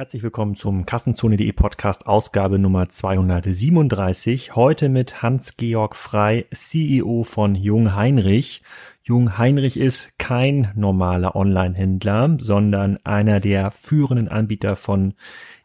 [0.00, 4.56] Herzlich willkommen zum Kassenzone.de Podcast Ausgabe Nummer 237.
[4.56, 8.62] Heute mit Hans-Georg Frei, CEO von Jung Heinrich.
[9.02, 15.12] Jung Heinrich ist kein normaler Online-Händler, sondern einer der führenden Anbieter von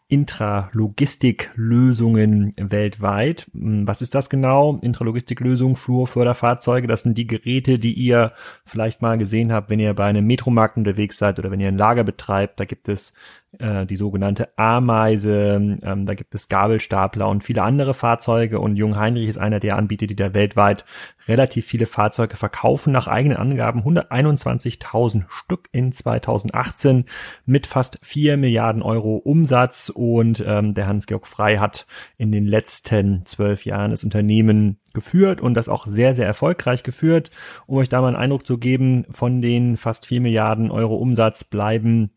[0.07, 3.47] Intralogistiklösungen weltweit.
[3.53, 4.77] Hm, was ist das genau?
[4.81, 8.31] Intralogistiklösung, Flurförderfahrzeuge, das sind die Geräte, die ihr
[8.65, 11.77] vielleicht mal gesehen habt, wenn ihr bei einem Metromarkt unterwegs seid oder wenn ihr ein
[11.77, 12.59] Lager betreibt.
[12.59, 13.13] Da gibt es
[13.59, 18.59] äh, die sogenannte Ameise, ähm, da gibt es Gabelstapler und viele andere Fahrzeuge.
[18.59, 20.85] Und Jung Heinrich ist einer der Anbieter, die da weltweit
[21.27, 27.05] relativ viele Fahrzeuge verkaufen, nach eigenen Angaben 121.000 Stück in 2018
[27.45, 29.89] mit fast 4 Milliarden Euro Umsatz.
[29.89, 31.87] Und ähm, der Hans-Georg Frei hat
[32.17, 37.31] in den letzten zwölf Jahren das Unternehmen geführt und das auch sehr, sehr erfolgreich geführt.
[37.67, 41.43] Um euch da mal einen Eindruck zu geben, von den fast 4 Milliarden Euro Umsatz
[41.43, 42.11] bleiben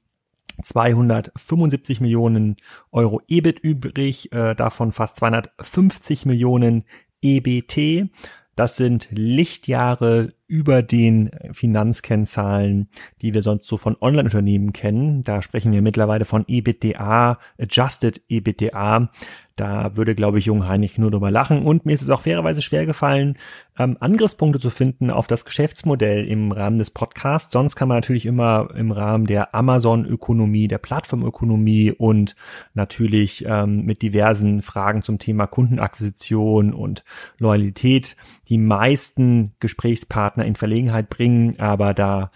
[0.62, 2.56] 275 Millionen
[2.90, 6.84] Euro EBIT übrig, äh, davon fast 250 Millionen
[7.22, 8.10] EBT.
[8.56, 12.88] Das sind Lichtjahre über den Finanzkennzahlen,
[13.22, 15.22] die wir sonst so von Online-Unternehmen kennen.
[15.22, 19.10] Da sprechen wir mittlerweile von EBITDA, Adjusted EBITDA.
[19.58, 21.62] Da würde, glaube ich, Jung Heinrich nur drüber lachen.
[21.62, 23.36] Und mir ist es auch fairerweise schwer gefallen,
[23.76, 27.52] ähm, Angriffspunkte zu finden auf das Geschäftsmodell im Rahmen des Podcasts.
[27.52, 32.36] Sonst kann man natürlich immer im Rahmen der Amazon-Ökonomie, der Plattformökonomie und
[32.74, 37.04] natürlich ähm, mit diversen Fragen zum Thema Kundenakquisition und
[37.38, 38.14] Loyalität
[38.48, 41.58] die meisten Gesprächspartner in Verlegenheit bringen.
[41.58, 42.30] Aber da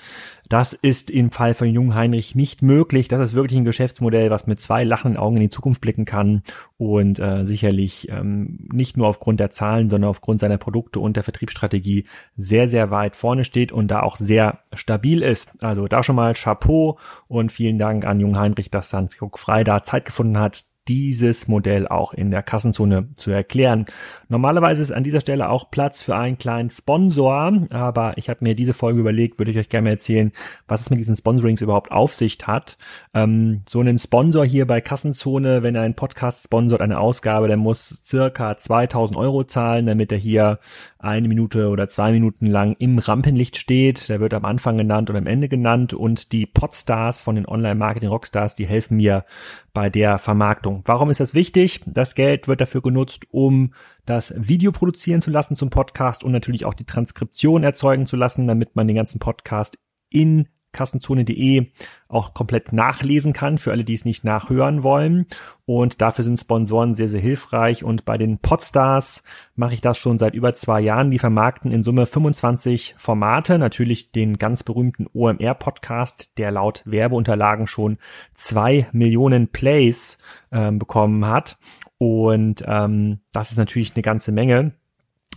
[0.53, 3.09] das ist im Fall von Jung Heinrich nicht möglich.
[3.09, 6.43] Das ist wirklich ein Geschäftsmodell, was mit zwei lachenden Augen in die Zukunft blicken kann
[6.77, 11.23] und äh, sicherlich ähm, nicht nur aufgrund der Zahlen, sondern aufgrund seiner Produkte und der
[11.23, 12.05] Vertriebsstrategie
[12.37, 15.65] sehr, sehr weit vorne steht und da auch sehr stabil ist.
[15.65, 19.83] Also da schon mal Chapeau und vielen Dank an Jung Heinrich, dass Hans Frei da
[19.83, 23.85] Zeit gefunden hat, dieses Modell auch in der Kassenzone zu erklären.
[24.29, 28.55] Normalerweise ist an dieser Stelle auch Platz für einen kleinen Sponsor, aber ich habe mir
[28.55, 30.33] diese Folge überlegt, würde ich euch gerne erzählen,
[30.67, 32.77] was es mit diesen Sponsorings überhaupt auf sich hat.
[33.15, 37.57] Ähm, so einen Sponsor hier bei Kassenzone, wenn er einen Podcast sponsort, eine Ausgabe, der
[37.57, 40.59] muss circa 2000 Euro zahlen, damit er hier
[40.99, 44.09] eine Minute oder zwei Minuten lang im Rampenlicht steht.
[44.09, 48.57] Der wird am Anfang genannt und am Ende genannt und die Podstars von den Online-Marketing-Rockstars,
[48.57, 49.25] die helfen mir
[49.73, 50.72] bei der Vermarktung.
[50.85, 51.83] Warum ist das wichtig?
[51.87, 53.75] Das Geld wird dafür genutzt, um
[54.07, 58.47] das Video produzieren zu lassen zum Podcast und natürlich auch die Transkription erzeugen zu lassen,
[58.47, 59.79] damit man den ganzen Podcast
[60.09, 61.71] in kassenzone.de
[62.09, 65.27] auch komplett nachlesen kann, für alle, die es nicht nachhören wollen.
[65.65, 67.85] Und dafür sind Sponsoren sehr, sehr hilfreich.
[67.85, 69.23] Und bei den Podstars
[69.55, 71.11] mache ich das schon seit über zwei Jahren.
[71.11, 73.59] Die vermarkten in Summe 25 Formate.
[73.59, 77.99] Natürlich den ganz berühmten OMR-Podcast, der laut Werbeunterlagen schon
[78.35, 80.19] zwei Millionen Plays
[80.51, 81.59] äh, bekommen hat.
[81.99, 84.73] Und ähm, das ist natürlich eine ganze Menge.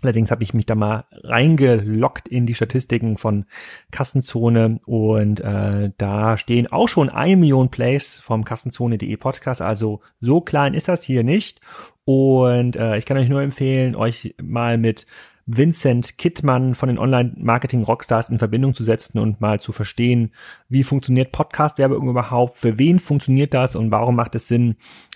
[0.01, 3.45] Allerdings habe ich mich da mal reingelockt in die Statistiken von
[3.91, 9.61] Kassenzone und äh, da stehen auch schon ein Million Plays vom Kassenzone.de Podcast.
[9.61, 11.61] Also so klein ist das hier nicht.
[12.03, 15.07] Und äh, ich kann euch nur empfehlen, euch mal mit
[15.47, 20.31] Vincent Kittmann von den Online-Marketing-Rockstars in Verbindung zu setzen und mal zu verstehen,
[20.69, 24.75] wie funktioniert Podcast-Werbung überhaupt, für wen funktioniert das und warum macht es Sinn,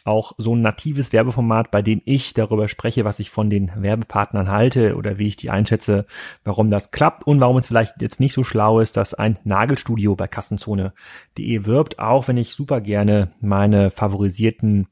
[0.09, 4.49] auch so ein natives Werbeformat, bei dem ich darüber spreche, was ich von den Werbepartnern
[4.49, 6.05] halte oder wie ich die einschätze,
[6.43, 10.15] warum das klappt und warum es vielleicht jetzt nicht so schlau ist, dass ein Nagelstudio
[10.15, 14.87] bei Kassenzone.de wirbt, auch wenn ich super gerne meine favorisierten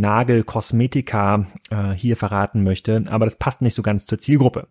[0.00, 4.68] Nagelkosmetika äh, hier verraten möchte, aber das passt nicht so ganz zur Zielgruppe.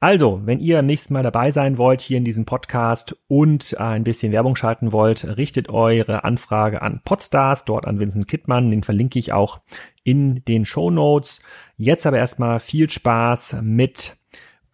[0.00, 4.04] Also, wenn ihr nächstes Mal dabei sein wollt hier in diesem Podcast und äh, ein
[4.04, 9.18] bisschen Werbung schalten wollt, richtet eure Anfrage an Podstars, dort an Vincent Kittmann, den verlinke
[9.18, 9.60] ich auch
[10.04, 11.40] in den Show Notes.
[11.76, 14.16] Jetzt aber erstmal viel Spaß mit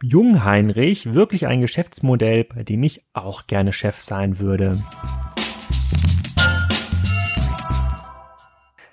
[0.03, 4.83] Jung Heinrich, wirklich ein Geschäftsmodell, bei dem ich auch gerne Chef sein würde.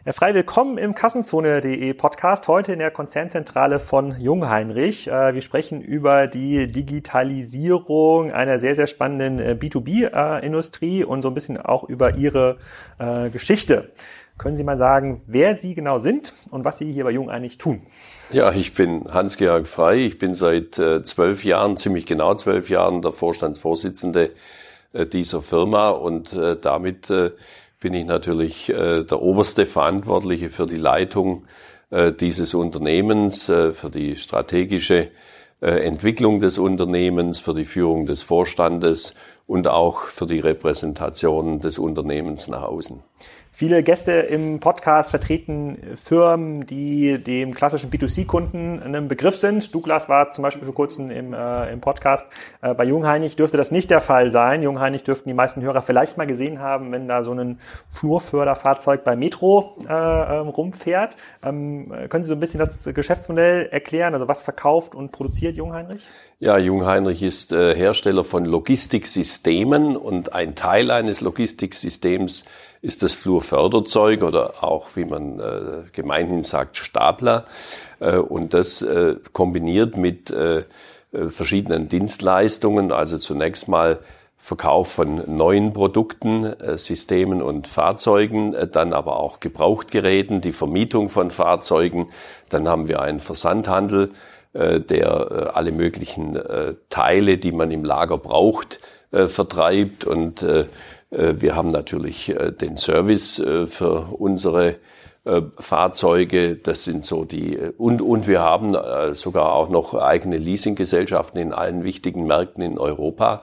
[0.04, 5.08] Ja, frei willkommen im Kassenzone.de Podcast, heute in der Konzernzentrale von Jungheinrich.
[5.08, 11.36] Äh, wir sprechen über die Digitalisierung einer sehr, sehr spannenden äh, B2B-Industrie und so ein
[11.36, 12.58] bisschen auch über Ihre
[12.98, 13.92] äh, Geschichte.
[14.40, 17.60] Können Sie mal sagen, wer Sie genau sind und was Sie hier bei Jung eigentlich
[17.60, 17.84] tun?
[18.32, 19.98] Ja, ich bin Hans-Georg Frei.
[19.98, 24.32] Ich bin seit zwölf Jahren, ziemlich genau zwölf Jahren, der Vorstandsvorsitzende
[24.94, 27.12] dieser Firma und damit
[27.82, 31.44] bin ich natürlich äh, der oberste Verantwortliche für die Leitung
[31.90, 35.10] äh, dieses Unternehmens, äh, für die strategische
[35.62, 39.16] äh, Entwicklung des Unternehmens, für die Führung des Vorstandes
[39.48, 43.02] und auch für die Repräsentation des Unternehmens nach außen.
[43.62, 49.76] Viele Gäste im Podcast vertreten Firmen, die dem klassischen B2C-Kunden ein Begriff sind.
[49.76, 52.26] Douglas war zum Beispiel vor kurzem im, äh, im Podcast.
[52.64, 54.64] Äh, bei Jungheinrich dürfte das nicht der Fall sein.
[54.64, 59.16] Jungheinrich dürften die meisten Hörer vielleicht mal gesehen haben, wenn da so ein Flurförderfahrzeug bei
[59.16, 61.16] Metro äh, ähm, rumfährt.
[61.44, 64.16] Ähm, können Sie so ein bisschen das Geschäftsmodell erklären?
[64.16, 66.04] Also was verkauft und produziert Jungheinrich?
[66.40, 72.46] Ja, Jungheinrich ist äh, Hersteller von Logistiksystemen und ein Teil eines Logistiksystems
[72.82, 77.46] ist das Flurförderzeug oder auch, wie man äh, gemeinhin sagt, Stapler.
[78.00, 80.64] Äh, und das äh, kombiniert mit äh,
[81.14, 84.00] äh, verschiedenen Dienstleistungen, also zunächst mal
[84.38, 91.10] Verkauf von neuen Produkten, äh, Systemen und Fahrzeugen, äh, dann aber auch Gebrauchtgeräten, die Vermietung
[91.10, 92.10] von Fahrzeugen.
[92.50, 94.12] Dann haben wir einen Versandhandel,
[94.54, 96.40] äh, der alle möglichen
[96.90, 98.80] Teile, die man im Lager braucht,
[99.12, 100.06] vertreibt.
[100.06, 100.44] Und
[101.12, 104.78] wir haben natürlich den Service für unsere
[105.58, 108.78] Fahrzeuge, das sind so die, und, und wir haben
[109.14, 113.42] sogar auch noch eigene Leasinggesellschaften in allen wichtigen Märkten in Europa.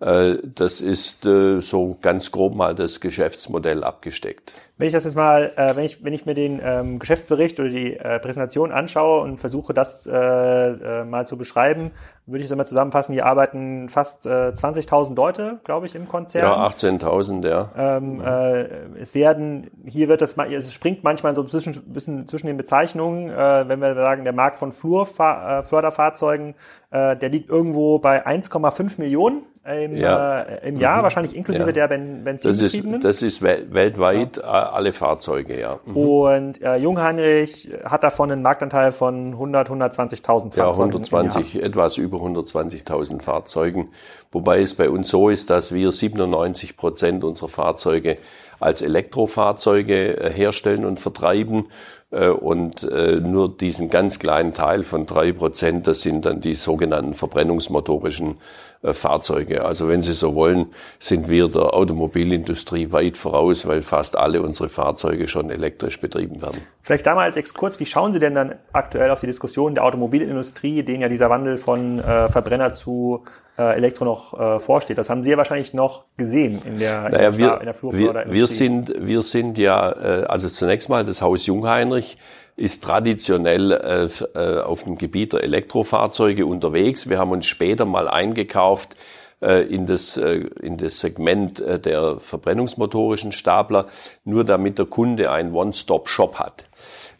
[0.00, 4.52] Äh, das ist äh, so ganz grob mal das Geschäftsmodell abgesteckt.
[4.78, 7.68] Wenn ich das jetzt mal, äh, wenn ich wenn ich mir den ähm, Geschäftsbericht oder
[7.68, 11.90] die Präsentation anschaue und versuche das mal zu beschreiben,
[12.26, 13.12] würde ich es mal zusammenfassen.
[13.12, 16.44] Hier arbeiten fast 20.000 Leute, glaube ich, im Konzern.
[16.44, 17.72] Ja, 18.000, ja.
[17.76, 22.56] Ähm, äh, es werden hier wird das es springt manchmal so zwischen bisschen zwischen den
[22.56, 26.54] Bezeichnungen, äh, wenn wir sagen, der Markt von Flurförderfahrzeugen,
[26.90, 30.42] äh, der liegt irgendwo bei 1,5 Millionen im, ja.
[30.42, 31.02] äh, im Jahr, mhm.
[31.02, 31.72] wahrscheinlich inklusive ja.
[31.72, 33.00] der ben Benzinbetriebenen.
[33.00, 34.42] Das ist, das ist weltweit ja.
[34.70, 35.78] alle Fahrzeuge, ja.
[35.84, 35.96] Mhm.
[35.96, 40.56] Und äh, Jungheinrich hat davon einen Marktanteil von 100, 120.000 Fahrzeugen.
[40.56, 43.88] Ja, 120, etwas über 120.000 Fahrzeugen.
[44.30, 48.18] Wobei es bei uns so ist, dass wir 97 Prozent unserer Fahrzeuge
[48.60, 51.68] als Elektrofahrzeuge äh, herstellen und vertreiben
[52.10, 56.54] äh, und äh, nur diesen ganz kleinen Teil von drei Prozent, das sind dann die
[56.54, 58.38] sogenannten verbrennungsmotorischen
[58.82, 59.64] Fahrzeuge.
[59.64, 60.66] Also wenn Sie so wollen,
[60.98, 66.60] sind wir der Automobilindustrie weit voraus, weil fast alle unsere Fahrzeuge schon elektrisch betrieben werden.
[66.80, 69.84] Vielleicht da mal als Exkurs, wie schauen Sie denn dann aktuell auf die Diskussion der
[69.84, 73.24] Automobilindustrie, denen ja dieser Wandel von äh, Verbrenner zu
[73.58, 74.96] äh, Elektro noch äh, vorsteht?
[74.96, 77.74] Das haben Sie ja wahrscheinlich noch gesehen in der, naja, in der, wir, in der
[77.82, 82.16] wir, wir sind Wir sind ja, äh, also zunächst mal das Haus Jungheinrich,
[82.58, 87.08] ist traditionell äh, äh, auf dem Gebiet der Elektrofahrzeuge unterwegs.
[87.08, 88.96] Wir haben uns später mal eingekauft
[89.40, 93.86] äh, in, das, äh, in das Segment äh, der verbrennungsmotorischen Stapler,
[94.24, 96.64] nur damit der Kunde einen One-Stop-Shop hat.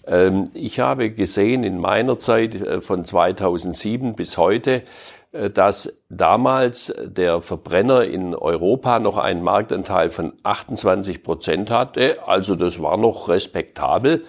[0.06, 4.82] Ähm, ich habe gesehen in meiner Zeit äh, von 2007 bis heute,
[5.52, 12.26] dass damals der Verbrenner in Europa noch einen Marktanteil von 28 Prozent hatte.
[12.26, 14.24] Also das war noch respektabel.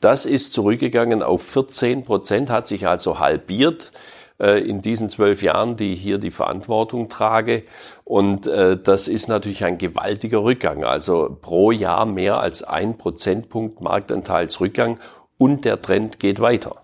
[0.00, 3.92] Das ist zurückgegangen auf 14 Prozent, hat sich also halbiert
[4.40, 7.64] äh, in diesen zwölf Jahren, die ich hier die Verantwortung trage.
[8.04, 10.84] Und äh, das ist natürlich ein gewaltiger Rückgang.
[10.84, 14.98] Also pro Jahr mehr als ein Prozentpunkt Marktanteilsrückgang
[15.36, 16.82] und der Trend geht weiter.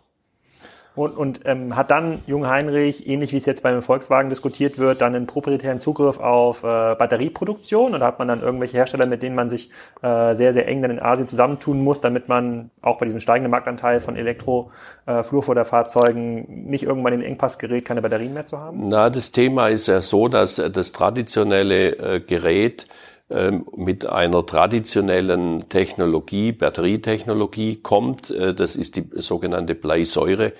[0.97, 5.03] Und, und ähm, hat dann Jung Heinrich, ähnlich wie es jetzt beim Volkswagen diskutiert wird,
[5.03, 7.95] dann einen proprietären Zugriff auf äh, Batterieproduktion?
[7.95, 9.71] Oder hat man dann irgendwelche Hersteller, mit denen man sich
[10.03, 13.51] äh, sehr, sehr eng dann in Asien zusammentun muss, damit man auch bei diesem steigenden
[13.51, 18.89] Marktanteil von Elektro-Flurförderfahrzeugen äh, nicht irgendwann in den Engpass gerät, keine Batterien mehr zu haben?
[18.89, 22.87] Na, das Thema ist ja so, dass das traditionelle äh, Gerät
[23.29, 28.31] ähm, mit einer traditionellen Technologie, Batterietechnologie kommt.
[28.31, 30.53] Äh, das ist die sogenannte Bleisäure.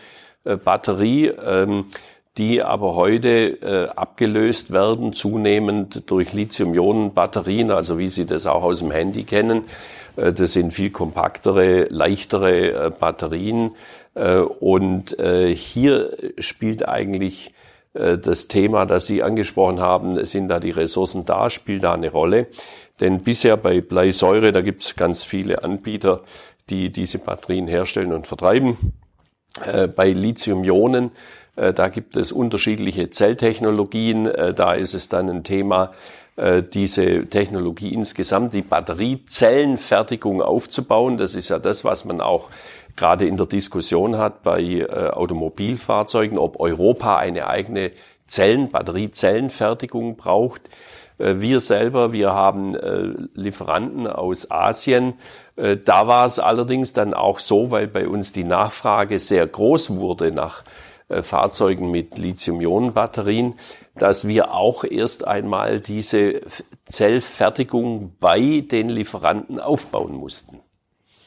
[0.47, 1.87] Äh, Batterie, ähm,
[2.39, 3.29] die aber heute
[3.63, 9.65] äh, abgelöst werden, zunehmend durch Lithium-Ionen-Batterien, also wie Sie das auch aus dem Handy kennen.
[10.17, 13.73] Äh, das sind viel kompaktere, leichtere Batterien.
[14.61, 17.53] Und hier spielt eigentlich
[17.93, 22.47] das Thema, das Sie angesprochen haben, sind da die Ressourcen da, spielt da eine Rolle.
[23.01, 26.23] Denn bisher bei Bleisäure, da gibt es ganz viele Anbieter,
[26.71, 28.95] die diese Batterien herstellen und vertreiben.
[29.65, 31.11] Äh, bei Lithium-Ionen,
[31.57, 34.27] äh, da gibt es unterschiedliche Zelltechnologien.
[34.27, 35.93] Äh, da ist es dann ein Thema,
[36.75, 41.17] diese Technologie insgesamt, die Batteriezellenfertigung aufzubauen.
[41.17, 42.51] Das ist ja das, was man auch
[42.95, 47.93] gerade in der Diskussion hat bei Automobilfahrzeugen, ob Europa eine eigene
[48.27, 50.69] Zellen, Batteriezellenfertigung braucht.
[51.19, 55.15] Äh, wir selber, wir haben äh, Lieferanten aus Asien.
[55.57, 59.97] Äh, da war es allerdings dann auch so, weil bei uns die Nachfrage sehr groß
[59.97, 60.65] wurde nach
[61.09, 63.55] Fahrzeugen mit Lithium-Ionen-Batterien,
[63.95, 66.41] dass wir auch erst einmal diese
[66.85, 70.63] Zellfertigung bei den Lieferanten aufbauen mussten.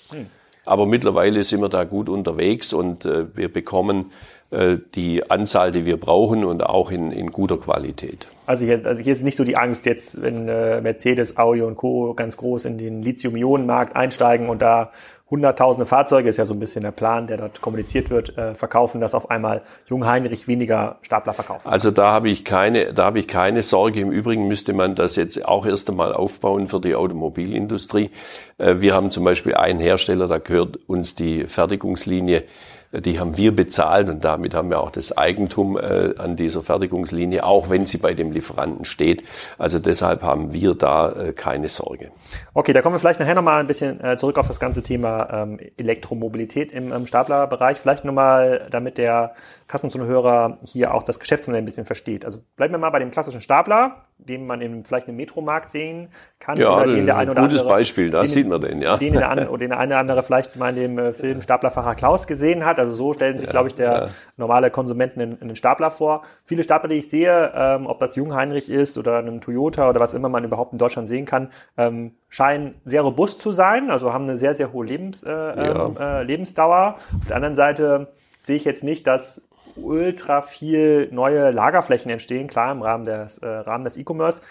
[0.09, 0.27] Hm.
[0.65, 4.11] Aber mittlerweile sind wir da gut unterwegs und wir bekommen
[4.51, 8.27] die Anzahl, die wir brauchen und auch in, in guter Qualität.
[8.47, 11.75] Also hier, also hier ist nicht so die Angst jetzt, wenn äh, Mercedes, Audi und
[11.75, 12.15] Co.
[12.15, 14.89] ganz groß in den Lithium-Ionen-Markt einsteigen und da
[15.29, 18.99] hunderttausende Fahrzeuge, ist ja so ein bisschen der Plan, der dort kommuniziert wird, äh, verkaufen,
[18.99, 21.69] dass auf einmal Jungheinrich weniger Stapler verkaufen.
[21.69, 23.99] Also da habe ich keine, da habe ich keine Sorge.
[23.99, 28.09] Im Übrigen müsste man das jetzt auch erst einmal aufbauen für die Automobilindustrie.
[28.57, 32.45] Äh, wir haben zum Beispiel einen Hersteller, da gehört uns die Fertigungslinie
[32.91, 37.43] die haben wir bezahlt und damit haben wir auch das Eigentum äh, an dieser Fertigungslinie,
[37.43, 39.23] auch wenn sie bei dem Lieferanten steht.
[39.57, 42.11] Also deshalb haben wir da äh, keine Sorge.
[42.53, 45.29] Okay, da kommen wir vielleicht nachher nochmal ein bisschen äh, zurück auf das ganze Thema
[45.31, 47.77] ähm, Elektromobilität im, im Staplerbereich.
[47.77, 49.33] Vielleicht nochmal, damit der
[49.67, 52.25] Kassenzuhörer hier auch das Geschäftsmodell ein bisschen versteht.
[52.25, 56.09] Also bleiben wir mal bei dem klassischen Stapler, den man in, vielleicht im Metromarkt sehen
[56.39, 56.57] kann.
[56.57, 58.97] Ja, oder den der ein oder gutes andere, Beispiel, da sieht man den, ja.
[58.97, 61.95] Den der, an, oder den eine oder andere vielleicht mal in dem äh, Film Staplerfahrer
[61.95, 62.79] Klaus gesehen hat.
[62.79, 64.07] Also so stellen sich, ja, glaube ich, der ja.
[64.37, 66.23] normale Konsumenten in, den Stapler vor.
[66.45, 70.13] Viele Stapler, die ich sehe, ähm, ob das Jungheinrich ist oder einem Toyota oder was
[70.13, 74.25] immer man überhaupt in Deutschland sehen kann, ähm, scheinen sehr robust zu sein, also haben
[74.25, 76.19] eine sehr, sehr hohe Lebens, äh, ja.
[76.19, 76.97] äh, Lebensdauer.
[77.19, 79.48] Auf der anderen Seite sehe ich jetzt nicht, dass
[79.83, 84.41] ultra viel neue Lagerflächen entstehen, klar im Rahmen des äh, Rahmen des E-Commerce.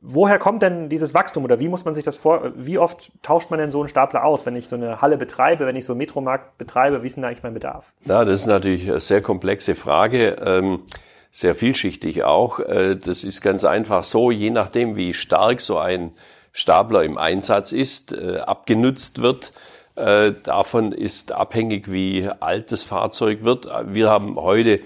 [0.00, 3.50] Woher kommt denn dieses Wachstum oder wie muss man sich das vor, wie oft tauscht
[3.50, 5.92] man denn so einen Stapler aus, wenn ich so eine Halle betreibe, wenn ich so
[5.92, 7.92] einen Metromarkt betreibe, wie ist denn eigentlich mein Bedarf?
[8.04, 10.80] Ja, das ist natürlich eine sehr komplexe Frage, ähm,
[11.30, 12.60] sehr vielschichtig auch.
[12.60, 16.12] Äh, das ist ganz einfach so, je nachdem, wie stark so ein
[16.52, 19.52] Stapler im Einsatz ist, äh, abgenutzt wird,
[19.96, 23.68] davon ist abhängig, wie alt das Fahrzeug wird.
[23.86, 24.80] Wir haben heute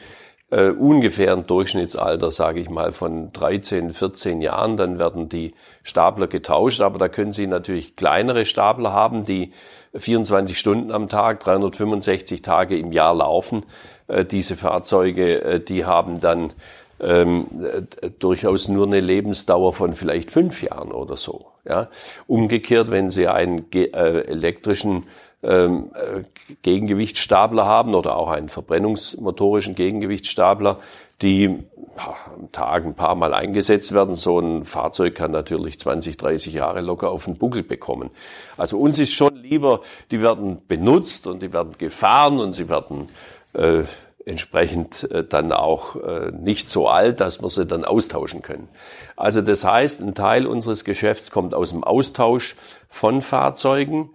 [0.50, 4.76] äh, ungefähr ein Durchschnittsalter, sage ich mal, von 13, 14 Jahren.
[4.76, 9.52] Dann werden die Stapler getauscht, aber da können Sie natürlich kleinere Stapler haben, die
[9.94, 13.64] 24 Stunden am Tag, 365 Tage im Jahr laufen.
[14.06, 16.52] Äh, diese Fahrzeuge, äh, die haben dann
[17.00, 21.46] ähm, äh, durchaus nur eine Lebensdauer von vielleicht fünf Jahren oder so.
[21.68, 21.88] Ja?
[22.26, 23.87] Umgekehrt, wenn Sie einen äh,
[24.22, 25.04] elektrischen
[25.42, 26.22] ähm, äh,
[26.62, 30.78] Gegengewichtsstapler haben oder auch einen verbrennungsmotorischen Gegengewichtsstapler,
[31.22, 31.64] die
[31.96, 34.14] am Tag ein paar Mal eingesetzt werden.
[34.14, 38.10] So ein Fahrzeug kann natürlich 20, 30 Jahre locker auf den Buckel bekommen.
[38.56, 43.08] Also uns ist schon lieber, die werden benutzt und die werden gefahren und sie werden
[43.52, 43.82] äh,
[44.28, 48.68] entsprechend äh, dann auch äh, nicht so alt, dass wir sie dann austauschen können.
[49.16, 52.54] Also das heißt, ein Teil unseres Geschäfts kommt aus dem Austausch
[52.88, 54.11] von Fahrzeugen.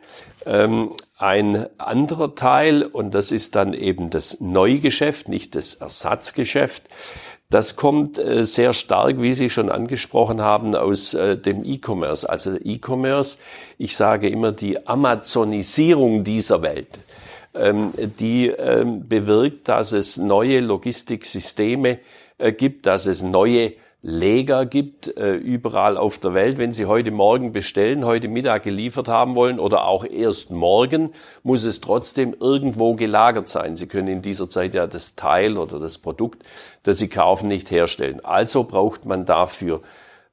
[0.45, 6.83] Ähm, ein anderer Teil, und das ist dann eben das Neugeschäft, nicht das Ersatzgeschäft,
[7.49, 12.27] das kommt äh, sehr stark, wie Sie schon angesprochen haben, aus dem E-Commerce.
[12.29, 13.37] Also E-Commerce,
[13.77, 16.99] ich sage immer die Amazonisierung dieser Welt.
[17.55, 21.99] Ähm, die ähm, bewirkt, dass es neue Logistiksysteme
[22.39, 23.73] äh, gibt, dass es neue
[24.05, 26.57] Leger gibt, äh, überall auf der Welt.
[26.57, 31.63] Wenn Sie heute Morgen bestellen, heute Mittag geliefert haben wollen oder auch erst morgen, muss
[31.63, 33.77] es trotzdem irgendwo gelagert sein.
[33.77, 36.43] Sie können in dieser Zeit ja das Teil oder das Produkt,
[36.83, 38.19] das Sie kaufen, nicht herstellen.
[38.25, 39.81] Also braucht man dafür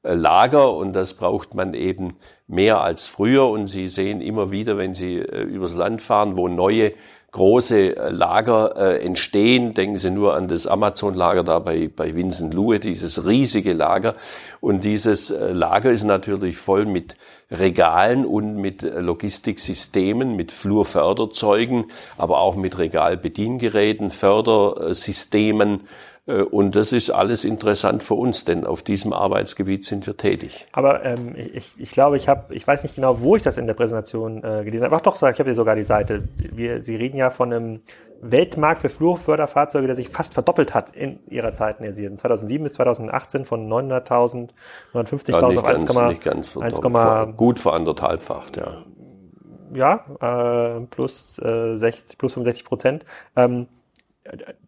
[0.03, 2.17] äh, Lager und das braucht man eben
[2.51, 3.47] mehr als früher.
[3.47, 6.93] Und Sie sehen immer wieder, wenn Sie äh, übers Land fahren, wo neue
[7.31, 9.73] große äh, Lager äh, entstehen.
[9.73, 14.15] Denken Sie nur an das Amazon-Lager da bei, bei Vincent Lue, dieses riesige Lager.
[14.59, 17.15] Und dieses äh, Lager ist natürlich voll mit
[17.49, 21.85] Regalen und mit äh, Logistiksystemen, mit Flurförderzeugen,
[22.17, 25.81] aber auch mit Regalbediengeräten, Fördersystemen
[26.25, 30.67] und das ist alles interessant für uns, denn auf diesem Arbeitsgebiet sind wir tätig.
[30.71, 33.65] Aber ähm, ich, ich glaube, ich habe, ich weiß nicht genau, wo ich das in
[33.65, 34.95] der Präsentation äh, gelesen habe.
[34.95, 36.27] Ach doch, ich habe hier sogar die Seite.
[36.37, 37.81] Wir, Sie reden ja von einem
[38.21, 42.17] Weltmarkt für Flurförderfahrzeuge, der sich fast verdoppelt hat in ihrer Zeit in der Season.
[42.17, 44.49] 2007 bis 2018 von 900.000,
[44.93, 48.83] 950.000 ja, auf 1, nicht ganz verdoppelt, gut veranderthalbfacht, ja.
[49.73, 53.05] Ja, äh, plus, äh, 60, plus 65 Prozent.
[53.35, 53.67] Ähm,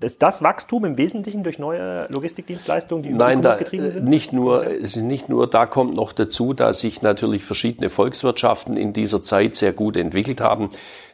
[0.01, 4.07] ist das Wachstum im Wesentlichen durch neue Logistikdienstleistungen, die Nein, da, getrieben sind?
[4.07, 8.77] Nicht nur, es ist nicht nur, da kommt noch dazu, dass sich natürlich verschiedene Volkswirtschaften
[8.77, 10.69] in dieser Zeit sehr gut entwickelt haben.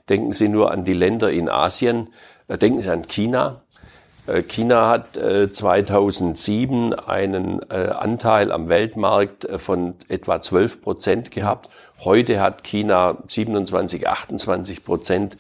[0.08, 2.10] Denken Sie nur an die Länder in Asien,
[2.48, 3.62] äh, denken Sie an China.
[4.26, 11.70] Äh, China hat 2007 äh, einen Anteil am Weltmarkt von etwa 12 Prozent gehabt.
[12.00, 15.38] Heute hat China 27, 28 Prozent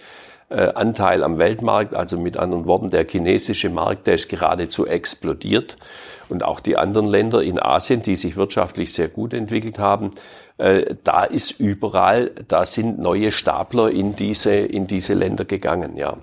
[0.56, 1.94] Anteil am Weltmarkt.
[1.94, 5.78] Also mit anderen Worten, der chinesische Markt, der ist geradezu explodiert.
[6.30, 10.12] Und auch die anderen Länder in Asien, die sich wirtschaftlich sehr gut entwickelt haben,
[10.58, 16.18] äh, da ist überall, da sind neue Stapler in diese, in diese Länder gegangen, ja.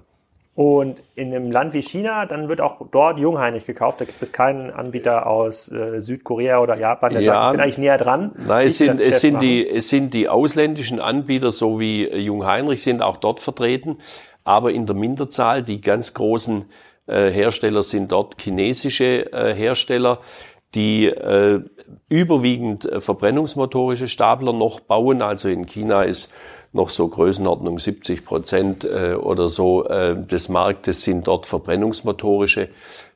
[0.57, 4.01] Und in einem Land wie China, dann wird auch dort jungheinrich gekauft.
[4.01, 7.61] Da gibt es keinen Anbieter aus äh, Südkorea oder Japan, der ja, sagt, ich bin
[7.61, 8.33] eigentlich näher dran.
[8.49, 13.03] Nein, es sind, es, sind die, es sind die ausländischen Anbieter, so wie Jungheinrich, sind
[13.03, 13.99] auch dort vertreten.
[14.45, 16.65] Aber in der Minderzahl, die ganz großen
[17.07, 20.21] äh, Hersteller sind dort chinesische äh, Hersteller,
[20.75, 21.61] die äh,
[22.09, 25.21] überwiegend äh, verbrennungsmotorische Stapler noch bauen.
[25.21, 26.33] Also in China ist
[26.77, 32.69] noch so Größenordnung 70 Prozent äh, oder so äh, des Marktes sind dort verbrennungsmotorische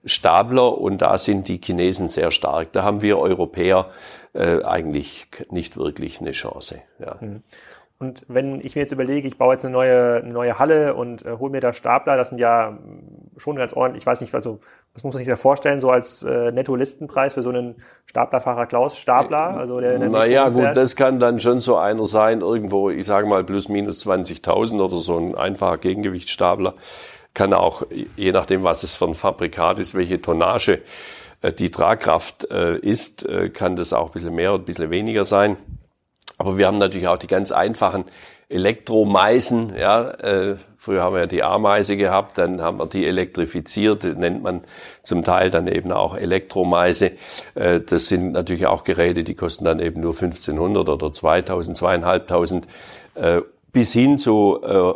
[0.05, 2.73] Stapler und da sind die Chinesen sehr stark.
[2.73, 3.91] Da haben wir Europäer
[4.33, 6.83] äh, eigentlich nicht wirklich eine Chance.
[6.99, 7.17] Ja.
[7.21, 7.43] Mhm.
[7.99, 11.25] Und wenn ich mir jetzt überlege, ich baue jetzt eine neue, eine neue Halle und
[11.27, 12.79] äh, hole mir da Stapler, das sind ja
[13.41, 14.61] schon ganz ordentlich, ich weiß nicht, also
[14.95, 18.99] was muss man sich da vorstellen, so als äh, Netto-Listenpreis für so einen Staplerfahrer Klaus
[18.99, 19.57] Stapler?
[19.57, 23.27] Also der, der naja, gut, das kann dann schon so einer sein, irgendwo, ich sage
[23.27, 26.75] mal, plus minus 20.000 oder so ein einfacher Gegengewichtsstapler.
[27.33, 27.83] Kann auch,
[28.17, 30.81] je nachdem, was es für ein Fabrikat ist, welche Tonnage
[31.43, 34.91] äh, die Tragkraft äh, ist, äh, kann das auch ein bisschen mehr oder ein bisschen
[34.91, 35.57] weniger sein.
[36.39, 38.05] Aber wir haben natürlich auch die ganz einfachen
[38.51, 39.75] Elektromeisen.
[39.79, 44.43] Ja, äh, früher haben wir ja die Ameise gehabt, dann haben wir die elektrifiziert, nennt
[44.43, 44.63] man
[45.03, 47.13] zum Teil dann eben auch Elektromeise.
[47.55, 52.67] Äh, das sind natürlich auch Geräte, die kosten dann eben nur 1500 oder 2000, 2500,
[53.15, 53.41] äh,
[53.73, 54.95] bis hin zu äh,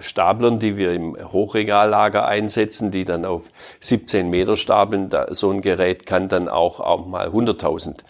[0.00, 5.10] Staplern, die wir im Hochregallager einsetzen, die dann auf 17 Meter stapeln.
[5.30, 8.02] so ein Gerät kann dann auch, auch mal 100.000 äh,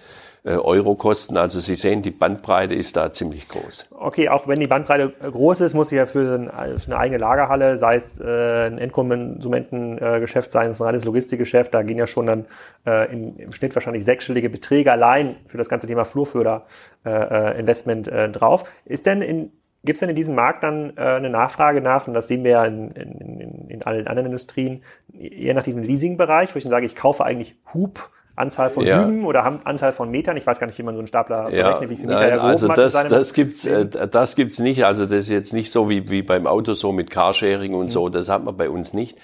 [0.44, 1.36] Euro kosten.
[1.36, 3.88] Also Sie sehen, die Bandbreite ist da ziemlich groß.
[3.90, 7.78] Okay, auch wenn die Bandbreite äh, groß ist, muss sie ja für eine eigene Lagerhalle,
[7.78, 12.46] sei es äh, ein Endkonsumentengeschäft, sei es ein reines Logistikgeschäft, da gehen ja schon dann
[12.84, 18.64] im Schnitt wahrscheinlich sechsstellige Beträge allein für das ganze Thema Flurförder-Investment drauf.
[18.84, 19.52] Ist denn in
[19.84, 22.50] Gibt es denn in diesem Markt dann äh, eine Nachfrage nach, und das sehen wir
[22.50, 26.86] ja in, in, in allen anderen Industrien, eher nach diesem Leasing-Bereich, wo ich dann sage,
[26.86, 29.04] ich kaufe eigentlich Hub Anzahl von ja.
[29.04, 30.36] Hüben oder Anzahl von Metern?
[30.36, 31.64] Ich weiß gar nicht, wie man so einen Stapler ja.
[31.64, 34.84] berechnet, wie viele Meter Nein, er Also das, das gibt's, äh, das gibt's nicht.
[34.84, 37.90] Also das ist jetzt nicht so wie, wie beim Auto so mit Carsharing und mhm.
[37.90, 38.08] so.
[38.08, 39.18] Das hat man bei uns nicht.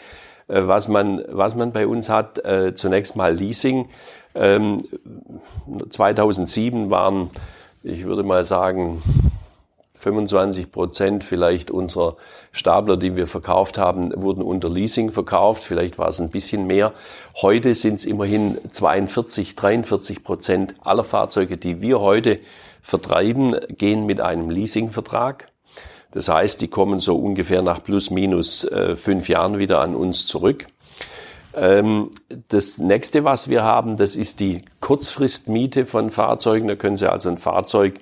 [0.48, 3.88] Äh, was man, was man bei uns hat, äh, zunächst mal Leasing.
[4.34, 4.82] Ähm,
[5.88, 7.30] 2007 waren,
[7.82, 9.02] ich würde mal sagen,
[10.04, 12.16] 25 Prozent vielleicht unserer
[12.52, 15.64] Stapler, die wir verkauft haben, wurden unter Leasing verkauft.
[15.64, 16.92] Vielleicht war es ein bisschen mehr.
[17.40, 22.38] Heute sind es immerhin 42, 43 Prozent aller Fahrzeuge, die wir heute
[22.82, 25.48] vertreiben, gehen mit einem Leasingvertrag.
[26.12, 30.26] Das heißt, die kommen so ungefähr nach plus minus äh, fünf Jahren wieder an uns
[30.26, 30.66] zurück.
[31.56, 32.10] Ähm,
[32.50, 36.68] das nächste, was wir haben, das ist die Kurzfristmiete von Fahrzeugen.
[36.68, 37.94] Da können Sie also ein Fahrzeug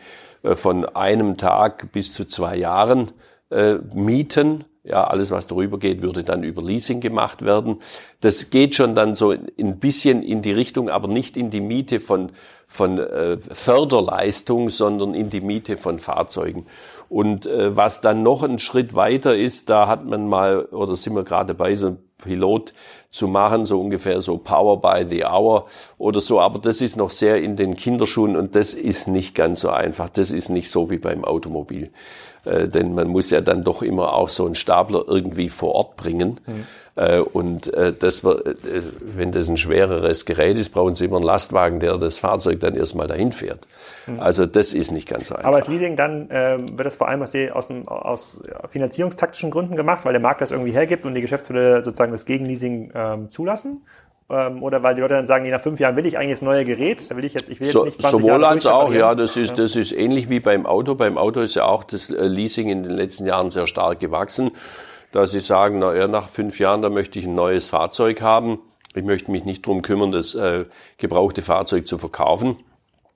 [0.42, 3.12] von einem Tag bis zu zwei Jahren
[3.50, 4.64] äh, mieten.
[4.84, 7.80] Ja, alles, was darüber geht, würde dann über Leasing gemacht werden.
[8.20, 12.00] Das geht schon dann so ein bisschen in die Richtung, aber nicht in die Miete
[12.00, 12.32] von,
[12.66, 16.66] von äh, Förderleistung, sondern in die Miete von Fahrzeugen.
[17.12, 21.14] Und äh, was dann noch ein Schritt weiter ist, da hat man mal, oder sind
[21.14, 22.72] wir gerade bei so einem Pilot
[23.10, 25.66] zu machen, so ungefähr so Power by the Hour
[25.98, 26.40] oder so.
[26.40, 30.08] Aber das ist noch sehr in den Kinderschuhen und das ist nicht ganz so einfach.
[30.08, 31.92] Das ist nicht so wie beim Automobil.
[32.44, 35.96] Äh, denn man muss ja dann doch immer auch so einen Stapler irgendwie vor Ort
[35.96, 36.40] bringen.
[36.46, 36.64] Mhm.
[36.94, 38.54] Äh, und äh, das, äh,
[39.00, 42.74] wenn das ein schwereres Gerät ist, brauchen Sie immer einen Lastwagen, der das Fahrzeug dann
[42.74, 43.60] erstmal dahin fährt.
[44.06, 44.20] Mhm.
[44.20, 45.48] Also das ist nicht ganz so einfach.
[45.48, 50.04] Aber als Leasing dann äh, wird das vor allem aus, aus, aus finanzierungstaktischen Gründen gemacht,
[50.04, 53.82] weil der Markt das irgendwie hergibt und die Geschäftsführer sozusagen das Gegenleasing ähm, zulassen?
[54.32, 56.64] Ähm, oder weil die Leute dann sagen, nach fünf Jahren will ich eigentlich das neue
[56.64, 59.14] Gerät, da will ich jetzt, ich will jetzt so, nicht 20 Sowohl als auch, ja,
[59.14, 60.94] das ist, das ist ähnlich wie beim Auto.
[60.94, 64.52] Beim Auto ist ja auch das Leasing in den letzten Jahren sehr stark gewachsen
[65.12, 68.58] dass sie sagen, na ja, nach fünf Jahren, da möchte ich ein neues Fahrzeug haben.
[68.94, 70.64] Ich möchte mich nicht drum kümmern, das äh,
[70.98, 72.56] gebrauchte Fahrzeug zu verkaufen.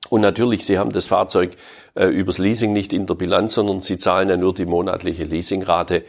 [0.08, 1.56] Und natürlich, Sie haben das Fahrzeug
[1.94, 5.96] äh, übers Leasing nicht in der Bilanz, sondern Sie zahlen ja nur die monatliche Leasingrate
[5.96, 6.04] äh,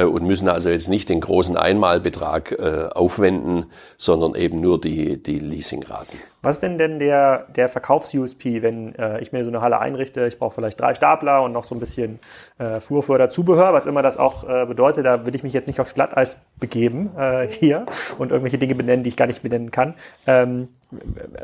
[0.00, 5.38] und müssen also jetzt nicht den großen Einmalbetrag äh, aufwenden, sondern eben nur die, die
[5.38, 6.18] Leasingraten.
[6.42, 10.26] Was ist denn denn der, der Verkaufs-USP, wenn äh, ich mir so eine Halle einrichte,
[10.26, 12.18] ich brauche vielleicht drei Stapler und noch so ein bisschen
[12.58, 15.94] äh, Flurförderzubehör, was immer das auch äh, bedeutet, da will ich mich jetzt nicht aufs
[15.94, 17.86] Glatteis begeben äh, hier
[18.18, 19.94] und irgendwelche Dinge benennen, die ich gar nicht benennen kann.
[20.26, 20.68] Ähm,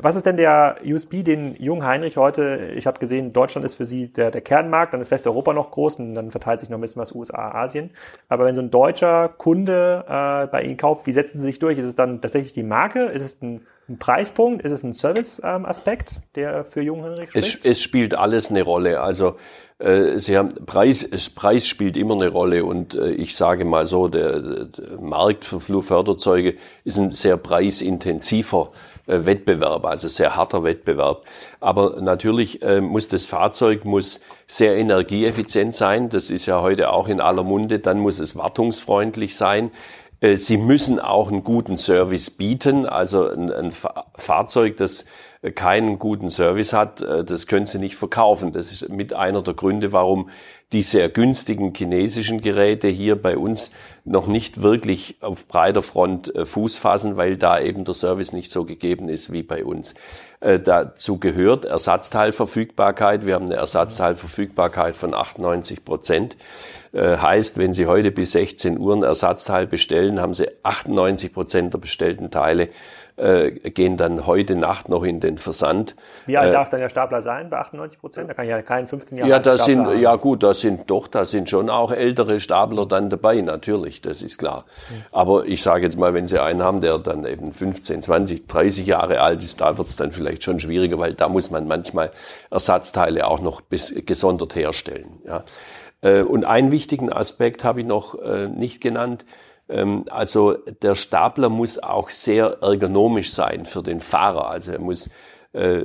[0.02, 3.86] was ist denn der USB, den Jung Heinrich heute, ich habe gesehen, Deutschland ist für
[3.86, 6.82] Sie der, der Kernmarkt, dann ist Westeuropa noch groß und dann verteilt sich noch ein
[6.82, 7.90] bisschen was USA, Asien.
[8.28, 11.78] Aber wenn so ein deutscher Kunde äh, bei Ihnen kauft, wie setzen Sie sich durch?
[11.78, 13.06] Ist es dann tatsächlich die Marke?
[13.06, 14.62] Ist es ein, ein Preispunkt?
[14.64, 17.64] Ist es ein Service-Aspekt, ähm, der für Jung Heinrich spricht?
[17.64, 19.00] Es, es spielt alles eine Rolle.
[19.00, 19.36] Also
[19.78, 24.08] äh, Sie haben Preis, Preis spielt immer eine Rolle und äh, ich sage mal so,
[24.08, 28.72] der, der Markt für Flugförderzeuge ist ein sehr preisintensiver
[29.08, 31.24] Wettbewerb, also sehr harter Wettbewerb.
[31.60, 36.08] Aber natürlich muss das Fahrzeug muss sehr energieeffizient sein.
[36.10, 37.78] Das ist ja heute auch in aller Munde.
[37.78, 39.70] Dann muss es wartungsfreundlich sein.
[40.34, 43.72] Sie müssen auch einen guten Service bieten, also ein, ein
[44.14, 45.04] Fahrzeug, das
[45.54, 48.52] keinen guten Service hat, äh, das können sie nicht verkaufen.
[48.52, 50.30] Das ist mit einer der Gründe, warum
[50.72, 53.70] die sehr günstigen chinesischen Geräte hier bei uns
[54.04, 58.50] noch nicht wirklich auf breiter Front äh, Fuß fassen, weil da eben der Service nicht
[58.50, 59.94] so gegeben ist wie bei uns.
[60.40, 63.24] Äh, dazu gehört Ersatzteilverfügbarkeit.
[63.24, 66.36] Wir haben eine Ersatzteilverfügbarkeit von 98 Prozent.
[66.94, 71.78] Heißt, wenn Sie heute bis 16 Uhr ein Ersatzteil bestellen, haben Sie 98 Prozent der
[71.78, 72.70] bestellten Teile
[73.18, 75.96] äh, gehen dann heute Nacht noch in den Versand.
[76.26, 78.30] Wie alt äh, darf dann der Stapler sein bei 98 Prozent?
[78.30, 80.00] Da kann ja keinen 15 Jahre Ja, da sind, haben.
[80.00, 84.22] ja gut, da sind doch, da sind schon auch ältere Stapler dann dabei, natürlich, das
[84.22, 84.64] ist klar.
[84.88, 84.94] Mhm.
[85.12, 88.86] Aber ich sage jetzt mal, wenn Sie einen haben, der dann eben 15, 20, 30
[88.86, 92.10] Jahre alt ist, da wird es dann vielleicht schon schwieriger, weil da muss man manchmal
[92.50, 95.20] Ersatzteile auch noch bis, gesondert herstellen.
[95.26, 95.44] Ja.
[96.00, 99.24] Äh, und einen wichtigen Aspekt habe ich noch äh, nicht genannt.
[99.68, 104.48] Ähm, also der Stapler muss auch sehr ergonomisch sein für den Fahrer.
[104.48, 105.10] Also er muss
[105.52, 105.82] äh,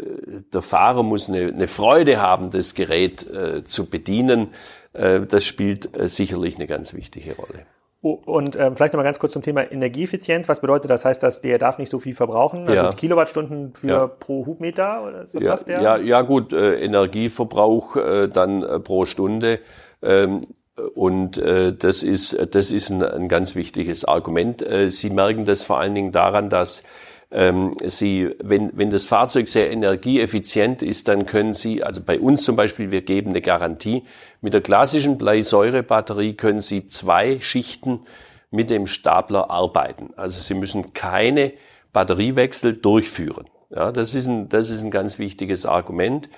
[0.53, 4.49] der Fahrer muss eine, eine Freude haben, das Gerät äh, zu bedienen.
[4.91, 7.65] Äh, das spielt äh, sicherlich eine ganz wichtige Rolle.
[8.01, 10.49] Oh, und ähm, vielleicht nochmal ganz kurz zum Thema Energieeffizienz.
[10.49, 11.05] Was bedeutet das?
[11.05, 12.67] Heißt das, der darf nicht so viel verbrauchen?
[12.67, 12.91] Also ja.
[12.91, 14.07] Kilowattstunden für ja.
[14.07, 15.03] pro Hubmeter?
[15.07, 15.81] Oder ist das ja, das der?
[15.81, 17.95] Ja, ja gut, Energieverbrauch
[18.33, 19.59] dann pro Stunde.
[20.01, 20.47] Ähm,
[20.95, 24.61] und äh, das ist, das ist ein, ein ganz wichtiges Argument.
[24.61, 26.83] Äh, Sie merken das vor allen Dingen daran, dass
[27.31, 32.43] ähm, Sie, wenn, wenn das Fahrzeug sehr energieeffizient ist, dann können Sie, also bei uns
[32.43, 34.03] zum Beispiel, wir geben eine Garantie.
[34.41, 38.01] Mit der klassischen Bleisäurebatterie können Sie zwei Schichten
[38.49, 40.11] mit dem Stapler arbeiten.
[40.15, 41.53] Also Sie müssen keine
[41.91, 43.47] Batteriewechsel durchführen.
[43.69, 46.29] Ja, das ist ein, das ist ein ganz wichtiges Argument.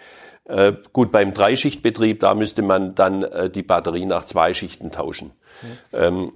[0.46, 5.32] Äh, gut, beim Dreischichtbetrieb, da müsste man dann äh, die Batterie nach zwei Schichten tauschen.
[5.62, 5.68] Mhm.
[5.94, 6.32] Ähm,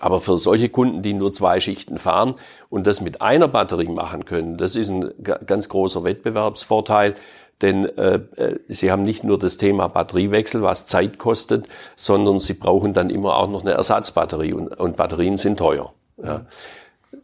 [0.00, 2.34] aber für solche Kunden, die nur zwei Schichten fahren
[2.70, 5.12] und das mit einer Batterie machen können, das ist ein
[5.46, 7.14] ganz großer Wettbewerbsvorteil.
[7.60, 12.54] Denn äh, äh, sie haben nicht nur das Thema Batteriewechsel, was Zeit kostet, sondern sie
[12.54, 15.92] brauchen dann immer auch noch eine Ersatzbatterie und, und Batterien sind teuer.
[16.22, 16.46] Ja.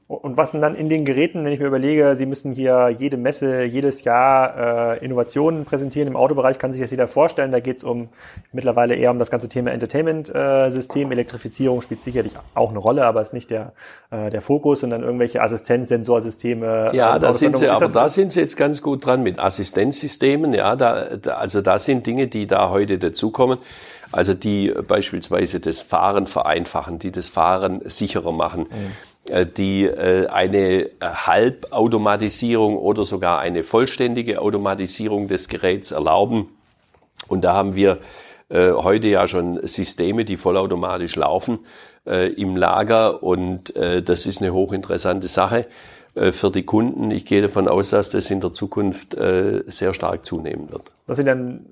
[0.09, 3.19] Und was sind dann in den Geräten, wenn ich mir überlege, Sie müssen hier jede
[3.19, 6.09] Messe, jedes Jahr äh, Innovationen präsentieren.
[6.09, 7.53] Im Autobereich kann sich das jeder vorstellen.
[7.53, 8.09] Da geht es um
[8.51, 11.11] mittlerweile eher um das ganze Thema Entertainment-System.
[11.11, 13.75] Äh, Elektrifizierung spielt sicherlich auch eine Rolle, aber ist nicht der,
[14.11, 16.93] äh, der Fokus, sondern irgendwelche Assistenzsensorsysteme.
[16.95, 20.55] Ja, äh, da sind Sie, aber da sind Sie jetzt ganz gut dran mit Assistenzsystemen.
[20.55, 23.59] Ja, da, da, also da sind Dinge, die da heute dazukommen.
[24.11, 28.63] Also die beispielsweise das Fahren vereinfachen, die das Fahren sicherer machen.
[28.63, 29.18] Mhm äh,
[29.57, 36.49] die äh, eine äh, Halbautomatisierung oder sogar eine vollständige Automatisierung des Geräts erlauben.
[37.29, 37.99] Und da haben wir
[38.51, 41.59] heute ja schon Systeme, die vollautomatisch laufen
[42.07, 45.67] im Lager und das ist eine hochinteressante Sache
[46.15, 47.11] für die Kunden.
[47.11, 49.15] Ich gehe davon aus, dass das in der Zukunft
[49.67, 50.85] sehr stark zunehmen wird.
[51.07, 51.67] Das sind dann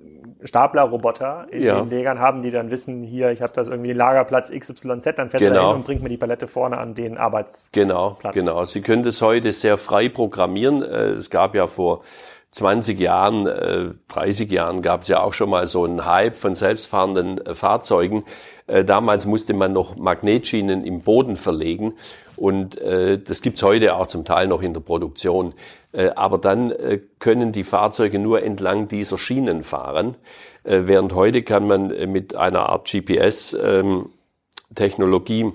[0.47, 1.81] Staplerroboter in ja.
[1.81, 5.43] den Legern haben, die dann wissen, hier, ich habe das irgendwie Lagerplatz XYZ, dann fährt
[5.43, 5.55] genau.
[5.55, 7.71] er hin und bringt mir die Palette vorne an den Arbeitsplatz.
[7.73, 8.65] Genau, genau.
[8.65, 10.83] Sie können das heute sehr frei programmieren.
[10.83, 12.03] Äh, es gab ja vor
[12.51, 16.55] 20 Jahren, 30 äh, Jahren gab es ja auch schon mal so einen Hype von
[16.55, 18.25] selbstfahrenden äh, Fahrzeugen.
[18.67, 21.95] Damals musste man noch Magnetschienen im Boden verlegen
[22.35, 25.55] und das gibt's heute auch zum Teil noch in der Produktion.
[25.97, 30.17] Äh, aber dann äh, können die Fahrzeuge nur entlang dieser Schienen fahren,
[30.63, 35.55] äh, während heute kann man mit einer Art GPS-Technologie ähm,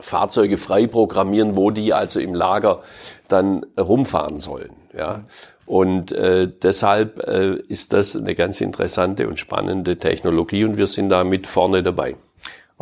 [0.00, 2.80] Fahrzeuge frei programmieren, wo die also im Lager
[3.28, 4.72] dann rumfahren sollen.
[4.96, 5.24] Ja.
[5.66, 11.10] Und äh, deshalb äh, ist das eine ganz interessante und spannende Technologie und wir sind
[11.10, 12.16] da mit vorne dabei.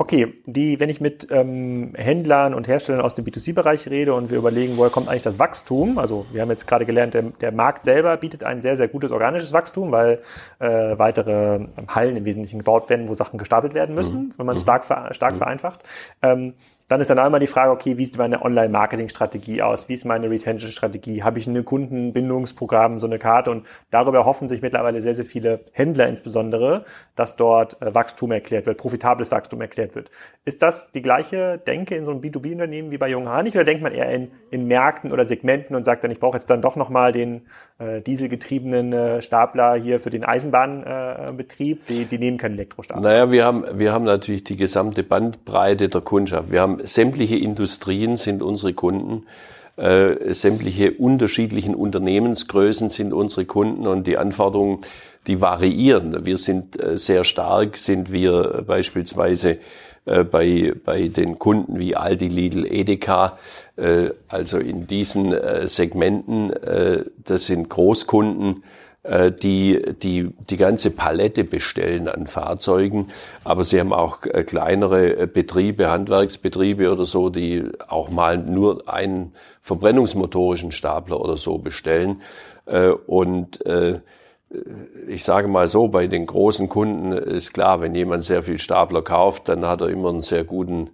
[0.00, 4.38] Okay, die, wenn ich mit ähm, Händlern und Herstellern aus dem B2C-Bereich rede und wir
[4.38, 7.84] überlegen, woher kommt eigentlich das Wachstum, also wir haben jetzt gerade gelernt, der, der Markt
[7.84, 10.20] selber bietet ein sehr, sehr gutes organisches Wachstum, weil
[10.61, 14.32] äh, weitere Hallen im Wesentlichen gebaut werden, wo Sachen gestapelt werden müssen, mhm.
[14.37, 14.66] wenn man es mhm.
[14.66, 15.38] stark, stark mhm.
[15.38, 15.80] vereinfacht.
[16.22, 16.54] Ähm,
[16.88, 19.88] dann ist dann immer die Frage, okay, wie sieht meine Online-Marketing-Strategie aus?
[19.90, 21.22] Wie ist meine Retention-Strategie?
[21.22, 23.51] Habe ich ein Kundenbindungsprogramm, so eine Karte?
[23.51, 28.64] Und darüber hoffen sich mittlerweile sehr, sehr viele Händler insbesondere, dass dort äh, Wachstum erklärt
[28.64, 30.11] wird, profitables Wachstum erklärt wird.
[30.46, 33.83] Ist das die gleiche Denke in so einem B2B-Unternehmen wie bei Jung Hanich oder denkt
[33.83, 36.77] man eher in, in Märkten oder Segmenten und sagt dann, ich brauche jetzt dann doch
[36.77, 37.42] nochmal den
[37.79, 43.03] äh, dieselgetriebenen äh, Stapler hier für den Eisenbahnbetrieb, äh, die, die nehmen keinen Elektrostapler?
[43.03, 46.51] Naja, wir haben, wir haben natürlich die gesamte Bandbreite der Kundschaft.
[46.51, 49.27] Wir haben sämtliche Industrien sind unsere Kunden.
[49.77, 54.81] Äh, sämtliche unterschiedlichen Unternehmensgrößen sind unsere Kunden und die Anforderungen,
[55.27, 56.27] die variieren.
[56.27, 59.59] Wir sind äh, sehr stark, sind wir beispielsweise
[60.05, 63.38] äh, bei, bei den Kunden wie Aldi, Lidl, Edeka,
[63.77, 68.78] äh, also in diesen äh, Segmenten, äh, das sind Großkunden, äh,
[69.31, 73.09] die, die die ganze Palette bestellen an Fahrzeugen.
[73.42, 78.88] Aber sie haben auch äh, kleinere äh, Betriebe, Handwerksbetriebe oder so, die auch mal nur
[78.88, 82.23] einen verbrennungsmotorischen Stapler oder so bestellen.
[83.07, 83.61] Und
[85.09, 89.03] ich sage mal so, bei den großen Kunden ist klar, wenn jemand sehr viel Stapler
[89.03, 90.90] kauft, dann hat er immer einen sehr guten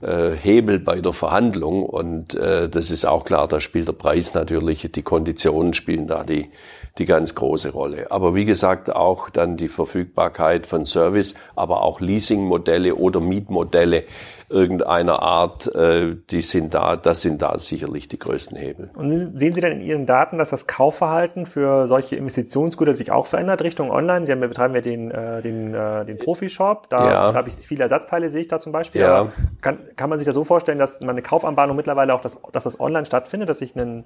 [0.00, 5.02] Hebel bei der Verhandlung und das ist auch klar, da spielt der Preis natürlich, die
[5.02, 6.50] Konditionen spielen da die,
[6.98, 8.10] die ganz große Rolle.
[8.10, 14.04] Aber wie gesagt, auch dann die Verfügbarkeit von Service, aber auch Leasingmodelle oder Mietmodelle
[14.48, 18.90] irgendeiner Art, äh, die sind da, das sind da sicherlich die größten Hebel.
[18.94, 23.26] Und sehen Sie denn in Ihren Daten, dass das Kaufverhalten für solche Investitionsgüter sich auch
[23.26, 24.24] verändert Richtung Online?
[24.24, 27.34] Sie haben ja, betreiben ja den, äh, den, äh, den Profi-Shop, da ja.
[27.34, 29.00] habe ich viele Ersatzteile, sehe ich da zum Beispiel.
[29.00, 29.28] Ja.
[29.62, 32.64] Kann, kann man sich das so vorstellen, dass man eine Kaufanbahnung mittlerweile auch, das, dass
[32.64, 34.04] das online stattfindet, dass sich ein,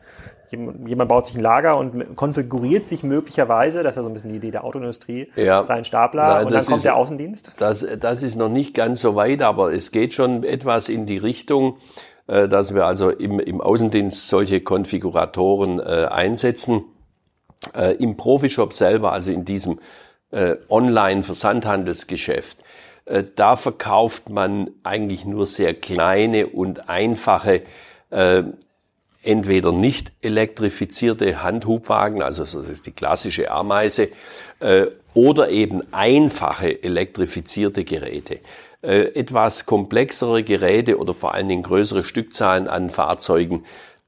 [0.50, 4.30] jemand baut sich ein Lager und konfiguriert sich möglicherweise, das ist ja so ein bisschen
[4.30, 5.64] die Idee der Autoindustrie, ja.
[5.64, 7.52] seinen Stapler Nein, und dann kommt ist, der Außendienst?
[7.58, 11.06] Das, das ist noch nicht ganz so weit, aber es geht schon schon etwas in
[11.06, 11.78] die Richtung,
[12.26, 16.84] äh, dass wir also im, im Außendienst solche Konfiguratoren äh, einsetzen.
[17.74, 19.78] Äh, Im Profishop selber, also in diesem
[20.68, 22.58] Online-Versandhandelsgeschäft,
[23.34, 27.62] da verkauft man eigentlich nur sehr kleine und einfache
[29.22, 34.08] entweder nicht elektrifizierte Handhubwagen, also das ist die klassische Ameise,
[34.60, 38.38] äh, oder eben einfache elektrifizierte Geräte.
[38.82, 43.64] Äh, etwas komplexere Geräte oder vor allen Dingen größere Stückzahlen an Fahrzeugen,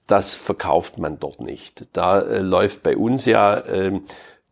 [0.06, 1.88] das verkauft man dort nicht.
[1.92, 4.00] Da äh, läuft bei uns ja äh,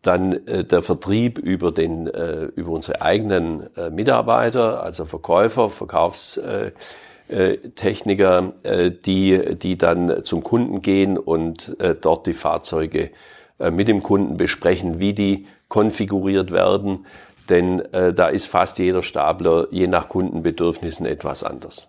[0.02, 8.52] dann äh, der Vertrieb über den äh, über unsere eigenen äh, Mitarbeiter, also Verkäufer, Verkaufstechniker,
[9.06, 13.10] die die dann zum Kunden gehen und dort die Fahrzeuge
[13.70, 17.06] mit dem Kunden besprechen, wie die konfiguriert werden
[17.50, 21.88] denn äh, da ist fast jeder Stapler je nach Kundenbedürfnissen etwas anders.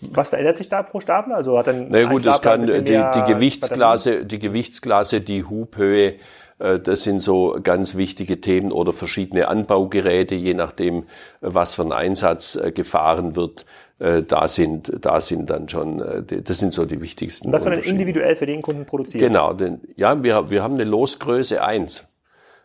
[0.00, 1.36] Was verändert sich da pro Stapler?
[1.36, 6.14] Also hat dann Na gut, das kann die, die Gewichtsklasse, die Gewichtsklasse, die Hubhöhe,
[6.58, 11.04] äh, das sind so ganz wichtige Themen oder verschiedene Anbaugeräte, je nachdem,
[11.40, 13.64] was für ein Einsatz äh, gefahren wird.
[13.98, 17.46] Äh, da sind, da sind dann schon, das sind so die wichtigsten.
[17.46, 19.24] Und das wird dann individuell für den Kunden produziert?
[19.24, 22.04] Genau, denn, ja, wir, wir haben eine Losgröße eins.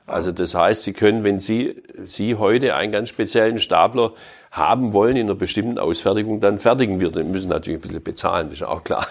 [0.06, 4.14] Also das heißt, Sie können, wenn Sie, Sie heute einen ganz speziellen Stapler
[4.52, 7.10] haben wollen in einer bestimmten Ausfertigung, dann fertigen wir.
[7.10, 9.08] Den müssen natürlich ein bisschen bezahlen, das ist auch klar.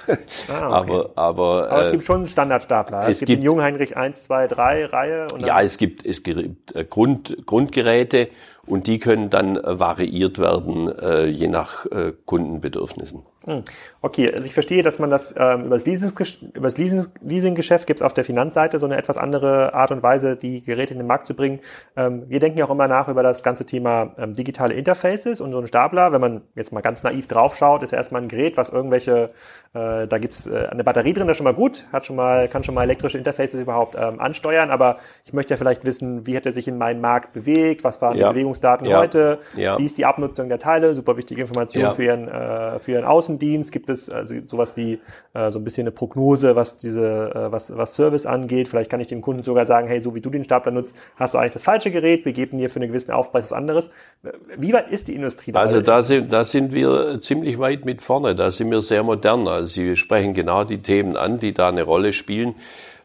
[0.48, 0.92] Ah, okay.
[0.92, 3.02] aber, aber, aber es gibt schon einen Standardstapler.
[3.02, 5.26] Es, es gibt, gibt den Jungheinrich 1, 2, 3 Reihe.
[5.32, 8.28] Und ja, es gibt, es gibt äh, Grund, Grundgeräte
[8.66, 13.24] und die können dann variiert werden, äh, je nach äh, Kundenbedürfnissen.
[13.44, 13.62] Hm.
[14.00, 18.14] Okay, also ich verstehe, dass man das ähm, über das, das Leasinggeschäft gibt es auf
[18.14, 21.34] der Finanzseite so eine etwas andere Art und Weise, die Geräte in den Markt zu
[21.34, 21.60] bringen.
[21.96, 25.50] Ähm, wir denken ja auch immer nach über das ganze Thema ähm, digitale Interfaces und
[25.52, 26.12] so ein Stapler.
[26.12, 29.30] Wenn man jetzt mal ganz naiv draufschaut, ist ja erstmal ein Gerät, was irgendwelche,
[29.74, 32.48] äh, da gibt's äh, eine Batterie drin, das ist schon mal gut, hat schon mal,
[32.48, 36.36] kann schon mal elektrische Interfaces überhaupt ähm, ansteuern, aber ich möchte ja vielleicht wissen, wie
[36.36, 38.28] hat er sich in meinen Markt bewegt, was waren ja.
[38.28, 38.98] die Bewegungsdaten ja.
[38.98, 39.78] heute, ja.
[39.78, 43.31] wie ist die Abnutzung der Teile, super wichtige Information für ihren, äh, für ihren Außen
[43.32, 45.00] Außendienst gibt es also sowas wie
[45.34, 48.68] äh, so ein bisschen eine Prognose, was diese, äh, was, was Service angeht.
[48.68, 51.34] Vielleicht kann ich dem Kunden sogar sagen, hey, so wie du den Stapler nutzt, hast
[51.34, 53.90] du eigentlich das falsche Gerät, wir geben dir für einen gewissen Aufpreis was anderes.
[54.56, 55.60] Wie weit ist die Industrie da?
[55.60, 59.48] Also da sind, da sind wir ziemlich weit mit vorne, da sind wir sehr modern.
[59.48, 62.54] Also Sie sprechen genau die Themen an, die da eine Rolle spielen.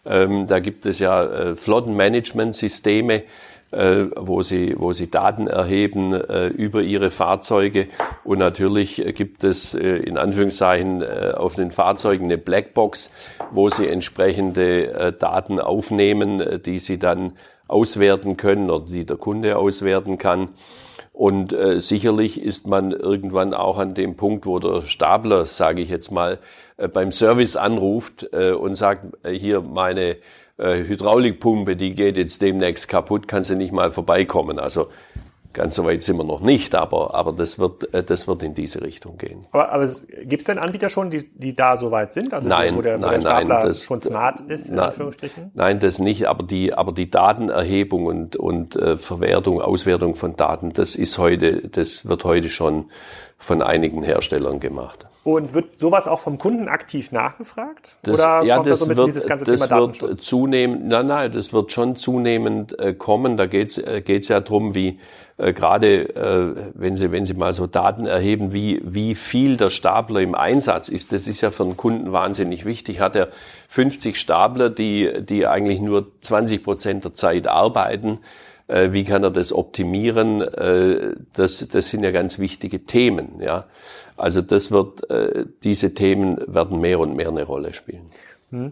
[0.05, 3.23] Ähm, da gibt es ja äh, Flottenmanagementsysteme, äh,
[3.71, 7.88] wo, sie, wo sie Daten erheben äh, über ihre Fahrzeuge.
[8.23, 13.12] Und natürlich gibt es äh, in Anführungszeichen äh, auf den Fahrzeugen eine Blackbox,
[13.51, 17.34] wo sie entsprechende äh, Daten aufnehmen, äh, die sie dann
[17.67, 20.49] auswerten können oder die der Kunde auswerten kann.
[21.17, 25.89] Und äh, sicherlich ist man irgendwann auch an dem Punkt, wo der Stapler, sage ich
[25.89, 26.38] jetzt mal,
[26.77, 30.17] äh, beim Service anruft äh, und sagt, äh, hier meine
[30.57, 34.59] äh, Hydraulikpumpe, die geht jetzt demnächst kaputt, kannst du nicht mal vorbeikommen.
[34.59, 34.87] Also
[35.57, 38.53] Ganz so weit sind wir noch nicht, aber, aber das, wird, äh, das wird in
[38.53, 39.47] diese Richtung gehen.
[39.51, 39.87] Aber, aber
[40.25, 42.31] gibt es denn Anbieter schon, die, die da so weit sind?
[42.31, 45.49] Also nein, wo der, wo nein, der nein, das, schon smart ist, in na, Anführungsstrichen?
[45.55, 50.73] Nein, das nicht, aber die, aber die Datenerhebung und, und äh, Verwertung, Auswertung von Daten,
[50.73, 52.91] das ist heute, das wird heute schon
[53.39, 55.07] von einigen Herstellern gemacht.
[55.27, 57.97] Und wird sowas auch vom Kunden aktiv nachgefragt?
[58.03, 60.01] Das, Oder ja, kommt das da so ein bisschen wird, dieses ganze das Thema wird
[60.01, 60.21] Datenschutz?
[60.21, 63.35] zunehmend, nein, nein, das wird schon zunehmend äh, kommen.
[63.35, 65.01] Da geht es äh, geht's ja drum, wie
[65.35, 69.69] äh, gerade äh, wenn Sie wenn Sie mal so Daten erheben, wie wie viel der
[69.69, 71.11] Stapler im Einsatz ist.
[71.11, 73.01] Das ist ja für einen Kunden wahnsinnig wichtig.
[73.01, 73.27] Hat er
[73.67, 78.19] 50 Stapler, die die eigentlich nur 20 Prozent der Zeit arbeiten?
[78.67, 80.41] Äh, wie kann er das optimieren?
[80.41, 83.41] Äh, das, das sind ja ganz wichtige Themen.
[83.41, 83.65] Ja,
[84.17, 88.08] also das wird, äh, diese Themen werden mehr und mehr eine Rolle spielen.
[88.49, 88.71] Hm.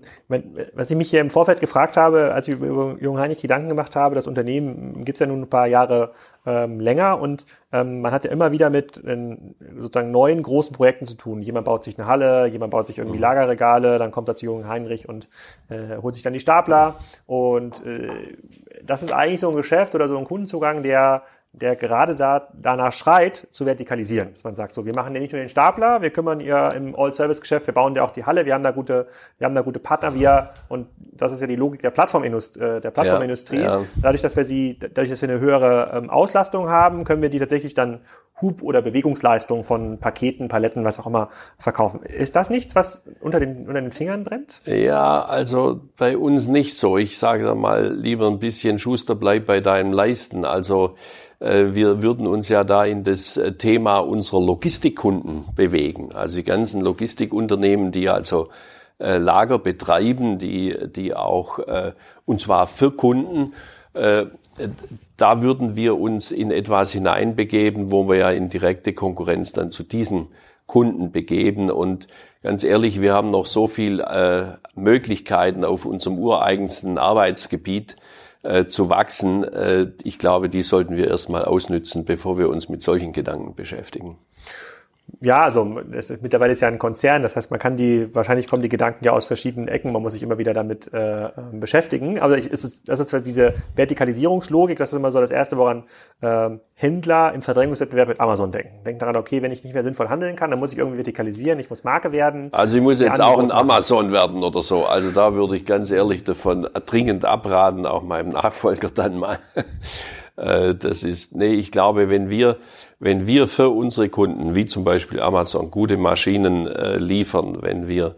[0.74, 3.98] Was ich mich hier im Vorfeld gefragt habe, als ich über Jung Heinrich Gedanken gemacht
[3.98, 6.14] habe, das Unternehmen gibt es ja nun ein paar Jahre
[6.46, 9.38] ähm, länger und ähm, man hat ja immer wieder mit äh,
[9.78, 11.42] sozusagen neuen großen Projekten zu tun.
[11.42, 13.24] Jemand baut sich eine Halle, jemand baut sich irgendwie mhm.
[13.24, 15.28] Lagerregale, dann kommt er zu Jung Heinrich und
[15.68, 16.96] äh, holt sich dann die Stapler.
[17.26, 18.38] Und äh,
[18.82, 21.24] das ist eigentlich so ein Geschäft oder so ein Kundenzugang, der
[21.62, 24.30] der gerade da, danach schreit, zu vertikalisieren.
[24.32, 26.96] Dass man sagt, so, wir machen ja nicht nur den Stapler, wir kümmern ihr im
[26.96, 29.80] All-Service-Geschäft, wir bauen ja auch die Halle, wir haben da gute, wir haben da gute
[29.80, 33.60] Partner, wir, und das ist ja die Logik der Plattformindustrie, äh, der Plattformindustrie.
[33.60, 33.86] Ja, ja.
[34.02, 37.40] Dadurch, dass wir sie, dadurch, dass wir eine höhere ähm, Auslastung haben, können wir die
[37.40, 38.02] tatsächlich dann
[38.42, 42.02] Hub- oder Bewegungsleistung von Paketen, Paletten, was auch immer verkaufen.
[42.02, 44.62] Ist das nichts, was unter den, unter den Fingern brennt?
[44.66, 46.98] Ja, also bei uns nicht so.
[46.98, 50.44] Ich sage mal lieber ein bisschen Schuster, bleib bei deinem Leisten.
[50.44, 50.96] Also,
[51.46, 56.12] wir würden uns ja da in das äh, Thema unserer Logistikkunden bewegen.
[56.12, 58.50] Also die ganzen Logistikunternehmen, die also
[58.98, 61.60] äh, Lager betreiben, die, die auch,
[62.26, 63.54] und zwar für Kunden,
[63.94, 69.84] da würden wir uns in etwas hineinbegeben, wo wir ja in direkte Konkurrenz dann zu
[69.84, 70.28] diesen
[70.66, 71.70] Kunden begeben.
[71.72, 72.08] Und
[72.44, 74.04] ganz ehrlich, wir haben noch so viel
[74.76, 77.96] Möglichkeiten auf unserem ureigensten Arbeitsgebiet,
[78.46, 82.82] äh, zu wachsen, äh, ich glaube, die sollten wir erstmal ausnützen, bevor wir uns mit
[82.82, 84.18] solchen Gedanken beschäftigen.
[85.22, 88.62] Ja, also ist, mittlerweile ist ja ein Konzern, das heißt, man kann die, wahrscheinlich kommen
[88.62, 92.20] die Gedanken ja aus verschiedenen Ecken, man muss sich immer wieder damit äh, ähm, beschäftigen.
[92.20, 95.84] Aber ich, ist, das ist diese Vertikalisierungslogik, das ist immer so das Erste, woran
[96.22, 98.84] äh, Händler im Verdrängungswettbewerb mit Amazon denken.
[98.84, 101.60] Denken daran, okay, wenn ich nicht mehr sinnvoll handeln kann, dann muss ich irgendwie vertikalisieren,
[101.60, 102.50] ich muss Marke werden.
[102.52, 104.86] Also ich muss jetzt auch ein Amazon werden oder so.
[104.86, 109.40] Also da würde ich ganz ehrlich davon dringend abraten, auch meinem Nachfolger dann mal.
[110.38, 112.58] Äh, das ist, nee, ich glaube, wenn wir,
[113.00, 118.16] wenn wir für unsere Kunden, wie zum Beispiel Amazon, gute Maschinen äh, liefern, wenn wir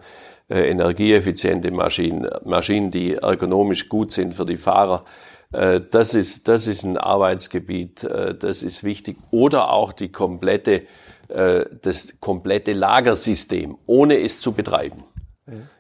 [0.50, 5.06] äh, energieeffiziente Maschinen, Maschinen, die ergonomisch gut sind für die Fahrer,
[5.50, 9.16] das ist, das ist ein Arbeitsgebiet, das ist wichtig.
[9.32, 10.82] Oder auch die komplette,
[11.30, 15.06] das komplette Lagersystem, ohne es zu betreiben.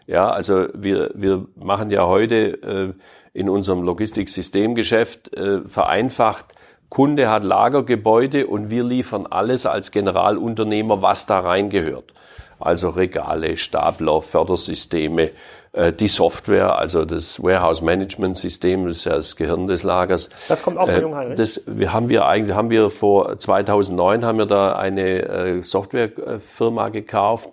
[0.06, 2.96] Ja, also wir, wir machen ja heute
[3.38, 6.46] in unserem Logistiksystemgeschäft äh, vereinfacht.
[6.90, 12.14] Kunde hat Lagergebäude und wir liefern alles als Generalunternehmer, was da reingehört.
[12.60, 15.30] Also Regale, Stapler, Fördersysteme,
[15.74, 20.32] äh, die Software, also das Warehouse Management System, das ist ja das Gehirn des Lagers.
[20.48, 21.38] Das kommt auch von äh, Jungheinrich?
[21.38, 26.90] Das wir haben wir eigentlich, haben wir vor 2009 haben wir da eine äh, Softwarefirma
[26.90, 27.52] gekauft.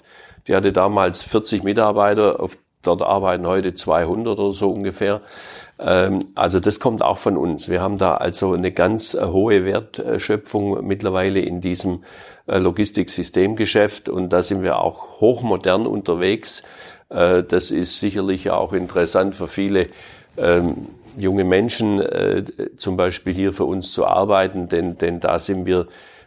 [0.49, 5.21] Die hatte damals 40 Mitarbeiter, auf, dort arbeiten heute 200 oder so ungefähr.
[5.79, 7.69] Ähm, also das kommt auch von uns.
[7.69, 12.05] Wir haben da also eine ganz äh, hohe Wertschöpfung mittlerweile in diesem
[12.47, 16.63] äh, Logistiksystemgeschäft und da sind wir auch hochmodern unterwegs.
[17.09, 19.89] Äh, das ist sicherlich auch interessant für viele
[20.37, 22.03] ähm, junge Menschen,
[22.77, 25.87] zum Beispiel hier für uns zu arbeiten, denn, denn da sind wir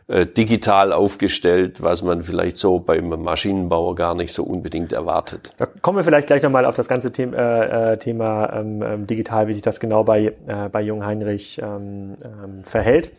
[0.10, 5.54] digital aufgestellt, was man vielleicht so beim Maschinenbauer gar nicht so unbedingt erwartet.
[5.58, 9.08] Da kommen wir vielleicht gleich nochmal auf das ganze Thema, äh, äh, Thema ähm, ähm,
[9.08, 13.12] digital, wie sich das genau bei, äh, bei Jung Heinrich ähm, ähm, verhält.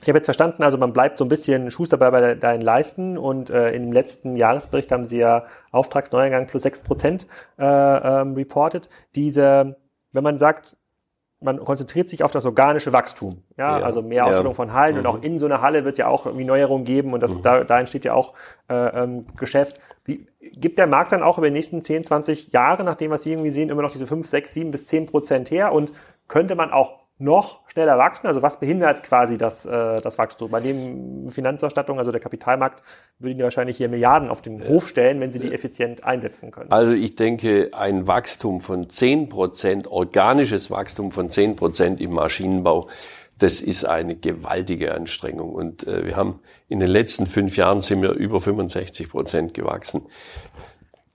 [0.00, 3.50] Ich habe jetzt verstanden, also man bleibt so ein bisschen Schuster bei, deinen Leisten und
[3.50, 7.26] äh, im letzten Jahresbericht haben sie ja Auftragsneueingang plus sechs Prozent
[7.58, 8.88] äh, ähm, reported.
[9.14, 9.76] Diese,
[10.10, 10.76] wenn man sagt,
[11.42, 13.42] man konzentriert sich auf das organische Wachstum.
[13.56, 13.84] Ja, ja.
[13.84, 14.56] also mehr Ausstellung ja.
[14.56, 15.00] von Hallen mhm.
[15.00, 15.22] und auch mhm.
[15.22, 17.42] in so einer Halle wird ja auch irgendwie Neuerungen geben und das, mhm.
[17.42, 18.34] da, da entsteht ja auch
[18.68, 19.80] äh, ähm, Geschäft.
[20.04, 23.22] Wie, gibt der Markt dann auch über die nächsten 10, 20 Jahre, nach dem, was
[23.22, 25.92] Sie irgendwie sehen, immer noch diese 5, 6, 7 bis 10 Prozent her und
[26.28, 28.26] könnte man auch noch schneller wachsen?
[28.26, 30.50] Also was behindert quasi das, äh, das Wachstum?
[30.50, 32.82] Bei dem Finanzausstattung, also der Kapitalmarkt,
[33.18, 36.70] würden die wahrscheinlich hier Milliarden auf den Hof stellen, wenn sie die effizient einsetzen können.
[36.70, 42.88] Also ich denke, ein Wachstum von 10 Prozent, organisches Wachstum von 10 Prozent im Maschinenbau,
[43.38, 45.52] das ist eine gewaltige Anstrengung.
[45.52, 50.06] Und äh, wir haben in den letzten fünf Jahren sind wir über 65 Prozent gewachsen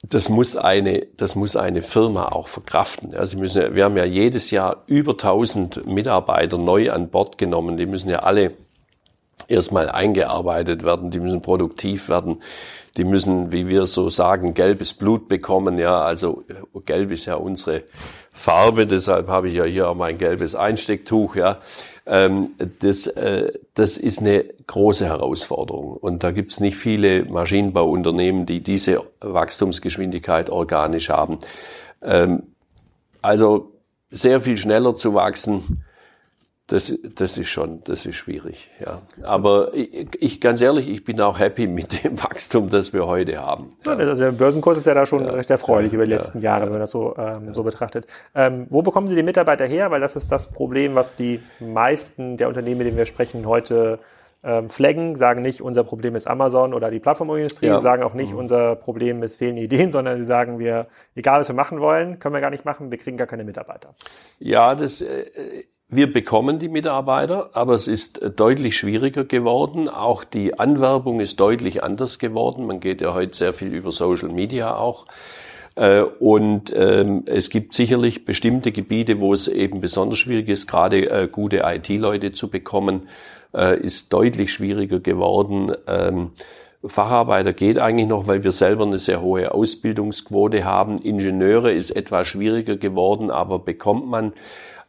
[0.04, 3.14] das muss eine, das muss eine Firma auch verkraften.
[3.14, 7.78] Ja, sie müssen, wir haben ja jedes Jahr über 1000 Mitarbeiter neu an Bord genommen.
[7.78, 8.54] Die müssen ja alle
[9.48, 11.10] erstmal eingearbeitet werden.
[11.10, 12.44] Die müssen produktiv werden.
[12.96, 15.80] Die müssen, wie wir so sagen, gelbes Blut bekommen.
[15.80, 17.84] Ja, also äh, gelb ist ja unsere
[18.32, 18.86] Farbe.
[18.86, 21.36] Deshalb habe ich ja hier auch mein gelbes Einstecktuch.
[21.36, 21.60] Ja,
[22.80, 25.98] das, äh, das ist eine große Herausforderung.
[25.98, 31.40] Und da gibt es nicht viele Maschinenbauunternehmen, die diese Wachstumsgeschwindigkeit organisch haben.
[32.02, 32.44] Ähm,
[33.22, 33.74] also
[34.10, 35.84] sehr viel schneller zu wachsen,
[36.68, 39.02] das, das ist schon, das ist schwierig, ja.
[39.24, 43.38] Aber ich, ich, ganz ehrlich, ich bin auch happy mit dem Wachstum, das wir heute
[43.38, 43.70] haben.
[43.86, 43.94] Ja.
[43.94, 45.32] Also der Börsenkurs ist ja da schon ja.
[45.32, 48.06] recht erfreulich über die letzten Jahre, wenn man das so, ähm, so betrachtet.
[48.36, 49.92] Ähm, wo bekommen Sie die Mitarbeiter her?
[49.92, 54.00] Weil das ist das Problem, was die meisten der Unternehmen, mit denen wir sprechen, heute
[54.44, 57.80] ähm, flaggen, sagen nicht, unser Problem ist Amazon oder die Plattformindustrie, ja.
[57.80, 58.40] sagen auch nicht, mhm.
[58.40, 62.36] unser Problem ist fehlende Ideen, sondern sie sagen, wir, egal was wir machen wollen, können
[62.36, 63.96] wir gar nicht machen, wir kriegen gar keine Mitarbeiter.
[64.40, 69.88] Ja, das, äh, wir bekommen die Mitarbeiter, aber es ist deutlich schwieriger geworden.
[69.88, 72.68] Auch die Anwerbung ist deutlich anders geworden.
[72.68, 75.06] Man geht ja heute sehr viel über Social Media auch.
[75.76, 81.10] Äh, und ähm, es gibt sicherlich bestimmte Gebiete, wo es eben besonders schwierig ist, gerade
[81.10, 83.08] äh, gute IT-Leute zu bekommen,
[83.54, 85.72] äh, ist deutlich schwieriger geworden.
[85.88, 86.32] Ähm,
[86.84, 90.98] Facharbeiter geht eigentlich noch, weil wir selber eine sehr hohe Ausbildungsquote haben.
[90.98, 94.34] Ingenieure ist etwas schwieriger geworden, aber bekommt man.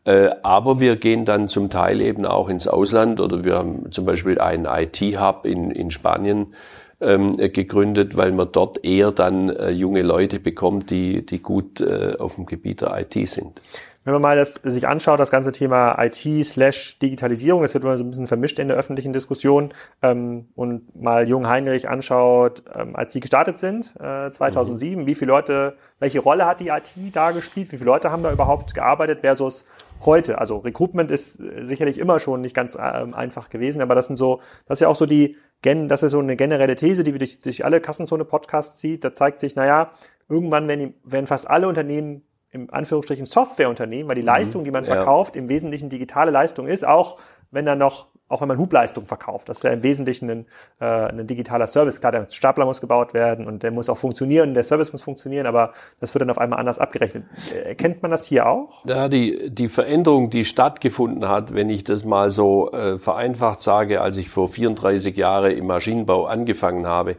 [0.05, 4.05] Äh, aber wir gehen dann zum Teil eben auch ins Ausland oder wir haben zum
[4.05, 6.55] Beispiel einen IT-Hub in, in Spanien
[7.01, 12.15] ähm, gegründet, weil man dort eher dann äh, junge Leute bekommt, die, die gut äh,
[12.19, 13.61] auf dem Gebiet der IT sind.
[14.09, 17.99] Wenn man mal das sich anschaut, das ganze Thema IT slash Digitalisierung, das wird immer
[17.99, 22.97] so ein bisschen vermischt in der öffentlichen Diskussion, ähm, und mal Jung Heinrich anschaut, ähm,
[22.97, 25.07] als sie gestartet sind, äh, 2007, mhm.
[25.07, 28.33] wie viele Leute, welche Rolle hat die IT da gespielt, wie viele Leute haben da
[28.33, 29.67] überhaupt gearbeitet versus
[30.07, 30.39] heute?
[30.39, 34.17] Also Recruitment ist äh, sicherlich immer schon nicht ganz äh, einfach gewesen, aber das sind
[34.17, 37.41] so, das ist ja auch so die, das ist so eine generelle These, die durch,
[37.41, 39.05] durch alle Kassenzone-Podcasts zieht.
[39.05, 39.91] Da zeigt sich, naja,
[40.31, 44.29] irgendwann werden, werden fast alle Unternehmen im Anführungsstrichen Softwareunternehmen, weil die mhm.
[44.29, 44.95] Leistung, die man ja.
[44.95, 47.19] verkauft, im Wesentlichen digitale Leistung ist, auch
[47.51, 49.49] wenn dann noch, auch wenn man Hubleistung verkauft.
[49.49, 50.47] Das ist ja im Wesentlichen ein,
[50.81, 52.01] äh, ein digitaler Service.
[52.01, 55.47] Klar, der Stapler muss gebaut werden und der muss auch funktionieren, der Service muss funktionieren,
[55.47, 57.25] aber das wird dann auf einmal anders abgerechnet.
[57.53, 58.85] Erkennt man das hier auch?
[58.87, 64.01] Ja, die, die Veränderung, die stattgefunden hat, wenn ich das mal so äh, vereinfacht sage,
[64.01, 67.17] als ich vor 34 Jahren im Maschinenbau angefangen habe,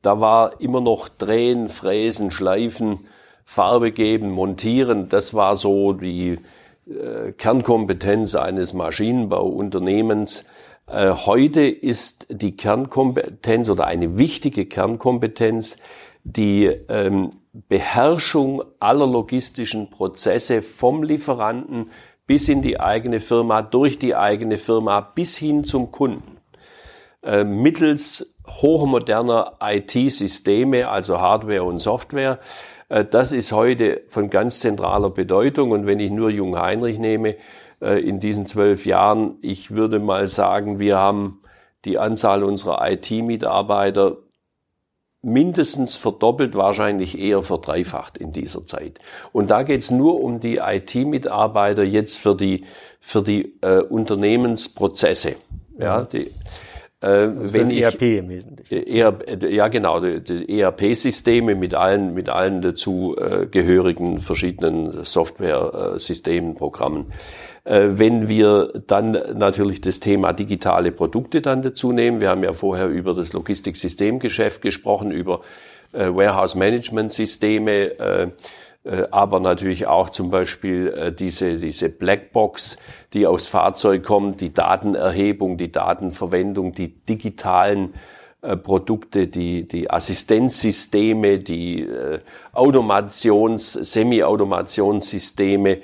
[0.00, 3.06] da war immer noch Drehen, Fräsen, Schleifen,
[3.44, 6.38] Farbe geben, montieren, das war so die
[6.86, 10.46] äh, Kernkompetenz eines Maschinenbauunternehmens.
[10.86, 15.76] Äh, heute ist die Kernkompetenz oder eine wichtige Kernkompetenz
[16.24, 21.90] die ähm, Beherrschung aller logistischen Prozesse vom Lieferanten
[22.26, 26.38] bis in die eigene Firma, durch die eigene Firma bis hin zum Kunden.
[27.22, 32.38] Äh, mittels hochmoderner IT-Systeme, also Hardware und Software,
[33.02, 35.72] das ist heute von ganz zentraler Bedeutung.
[35.72, 37.36] Und wenn ich nur Jung Heinrich nehme,
[37.80, 41.40] äh, in diesen zwölf Jahren, ich würde mal sagen, wir haben
[41.84, 44.18] die Anzahl unserer IT-Mitarbeiter
[45.22, 48.98] mindestens verdoppelt, wahrscheinlich eher verdreifacht in dieser Zeit.
[49.32, 52.64] Und da geht's nur um die IT-Mitarbeiter jetzt für die,
[53.00, 55.36] für die äh, Unternehmensprozesse.
[55.78, 56.32] Ja, die, äh,
[57.06, 58.86] also wenn ich, ERP im Wesentlichen.
[58.86, 67.12] ERP, ja, genau, die, ERP-Systeme mit allen, mit allen dazu äh, gehörigen verschiedenen Software-Systemen, Programmen.
[67.64, 72.52] Äh, wenn wir dann natürlich das Thema digitale Produkte dann dazu nehmen, wir haben ja
[72.52, 75.40] vorher über das Logistiksystemgeschäft gesprochen, über
[75.92, 78.28] äh, Warehouse-Management-Systeme, äh, äh,
[79.10, 82.78] aber natürlich auch zum Beispiel äh, diese, diese Blackbox,
[83.12, 87.94] die aufs Fahrzeug kommt, die Datenerhebung, die Datenverwendung, die digitalen
[88.42, 91.88] äh, Produkte, die, die Assistenzsysteme, die
[92.52, 95.82] Automations-, Semi-Automationssysteme, äh,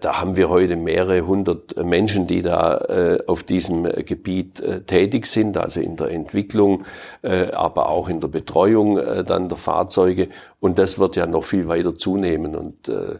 [0.00, 5.26] da haben wir heute mehrere hundert Menschen, die da äh, auf diesem Gebiet äh, tätig
[5.26, 6.84] sind, also in der Entwicklung,
[7.22, 10.28] äh, aber auch in der Betreuung äh, dann der Fahrzeuge.
[10.60, 12.54] Und das wird ja noch viel weiter zunehmen.
[12.56, 13.18] Und äh,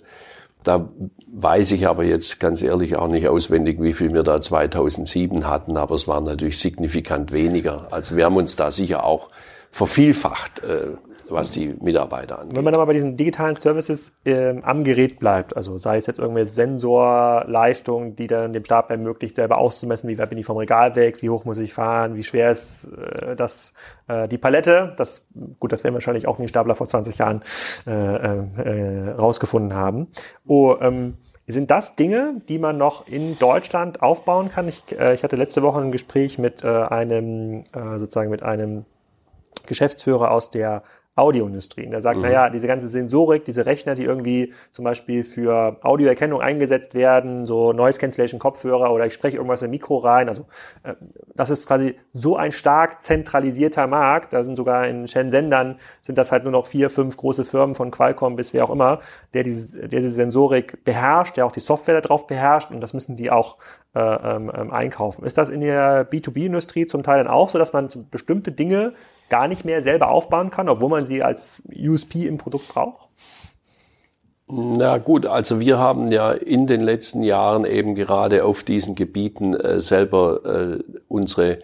[0.64, 0.88] Da
[1.28, 5.76] weiß ich aber jetzt ganz ehrlich auch nicht auswendig, wie viel wir da 2007 hatten,
[5.76, 7.88] aber es waren natürlich signifikant weniger.
[7.90, 9.28] Also wir haben uns da sicher auch
[9.70, 10.62] vervielfacht.
[11.28, 12.56] Was die Mitarbeiter angeht.
[12.56, 16.18] Wenn man aber bei diesen digitalen Services äh, am Gerät bleibt, also sei es jetzt
[16.18, 20.96] irgendwelche Sensorleistungen, die dann dem Stab ermöglicht, selber auszumessen, wie weit bin ich vom Regal
[20.96, 22.88] weg, wie hoch muss ich fahren, wie schwer ist
[23.22, 23.72] äh, das,
[24.08, 25.26] äh, die Palette, das,
[25.60, 27.42] gut, das werden wahrscheinlich auch die Stapler vor 20 Jahren
[27.86, 30.08] äh, äh, rausgefunden haben.
[30.46, 31.14] Oh, ähm,
[31.46, 34.66] sind das Dinge, die man noch in Deutschland aufbauen kann?
[34.68, 38.86] Ich, äh, ich hatte letzte Woche ein Gespräch mit äh, einem, äh, sozusagen mit einem
[39.66, 40.82] Geschäftsführer aus der
[41.16, 41.86] Audioindustrie.
[41.86, 42.24] Und er sagt, mhm.
[42.24, 47.72] naja, diese ganze Sensorik, diese Rechner, die irgendwie zum Beispiel für Audioerkennung eingesetzt werden, so
[47.72, 50.46] Noise Cancellation Kopfhörer oder ich spreche irgendwas im Mikro rein, also
[50.82, 50.94] äh,
[51.34, 56.18] das ist quasi so ein stark zentralisierter Markt, da sind sogar in Shenzhen dann, sind
[56.18, 58.98] das halt nur noch vier, fünf große Firmen von Qualcomm bis wer auch immer,
[59.34, 63.14] der diese, der diese Sensorik beherrscht, der auch die Software darauf beherrscht und das müssen
[63.14, 63.58] die auch
[63.94, 65.24] äh, ähm, ähm einkaufen.
[65.24, 68.94] Ist das in der B2B-Industrie zum Teil dann auch so, dass man bestimmte Dinge
[69.28, 73.08] gar nicht mehr selber aufbauen kann, obwohl man sie als USP im Produkt braucht?
[74.46, 79.54] Na gut, also wir haben ja in den letzten Jahren eben gerade auf diesen Gebieten
[79.54, 81.60] äh, selber äh, unsere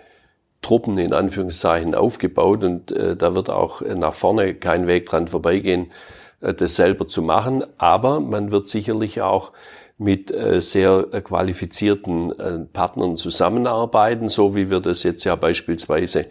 [0.62, 5.92] Truppen in Anführungszeichen aufgebaut und äh, da wird auch nach vorne kein Weg dran vorbeigehen,
[6.40, 7.64] äh, das selber zu machen.
[7.76, 9.52] Aber man wird sicherlich auch
[10.00, 16.26] mit äh, sehr qualifizierten äh, Partnern zusammenarbeiten, so wie wir das jetzt ja beispielsweise äh,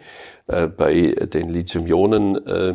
[0.46, 2.74] bei den Lithium-Ionen äh,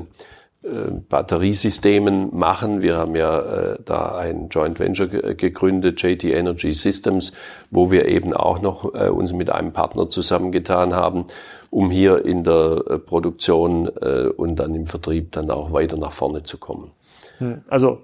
[0.66, 2.82] äh, Batteriesystemen machen.
[2.82, 7.34] Wir haben ja äh, da ein Joint Venture gegründet, JT Energy Systems,
[7.70, 11.26] wo wir eben auch noch äh, uns mit einem Partner zusammengetan haben,
[11.70, 16.14] um hier in der äh, Produktion äh, und dann im Vertrieb dann auch weiter nach
[16.14, 16.92] vorne zu kommen.
[17.38, 18.02] Hm, also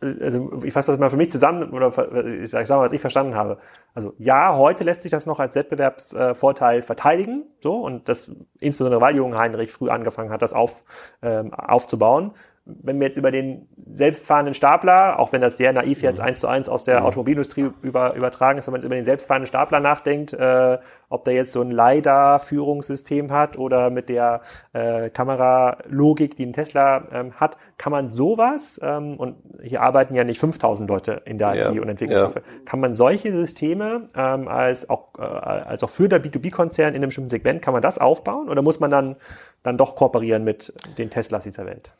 [0.00, 1.88] also ich fasse das mal für mich zusammen oder
[2.26, 3.58] ich sage mal, was ich verstanden habe.
[3.94, 9.16] Also ja, heute lässt sich das noch als Wettbewerbsvorteil verteidigen, so und das insbesondere weil
[9.16, 10.84] Jungen Heinrich früh angefangen hat, das auf,
[11.22, 12.32] ähm, aufzubauen
[12.66, 16.26] wenn wir jetzt über den selbstfahrenden Stapler, auch wenn das sehr naiv jetzt mhm.
[16.26, 17.06] eins zu eins aus der mhm.
[17.06, 21.34] Automobilindustrie über, übertragen ist, wenn man jetzt über den selbstfahrenden Stapler nachdenkt, äh, ob der
[21.34, 24.42] jetzt so ein LiDAR-Führungssystem hat oder mit der
[24.72, 30.24] äh, Kameralogik, die ein Tesla ähm, hat, kann man sowas, ähm, und hier arbeiten ja
[30.24, 32.60] nicht 5000 Leute in der IT ja, und Entwicklungssoftware, ja.
[32.64, 37.08] kann man solche Systeme ähm, als, auch, äh, als auch für der B2B-Konzern in einem
[37.08, 39.16] bestimmten Segment, kann man das aufbauen oder muss man dann,
[39.62, 41.92] dann doch kooperieren mit den Teslas dieser Welt?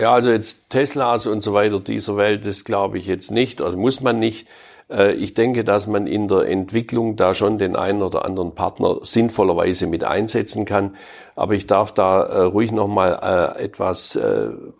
[0.00, 3.76] Ja, also jetzt Teslas und so weiter dieser Welt, das glaube ich jetzt nicht, also
[3.76, 4.48] muss man nicht.
[4.88, 9.00] Äh, ich denke, dass man in der Entwicklung da schon den einen oder anderen Partner
[9.02, 10.96] sinnvollerweise mit einsetzen kann.
[11.36, 14.18] Aber ich darf da äh, ruhig nochmal äh, etwas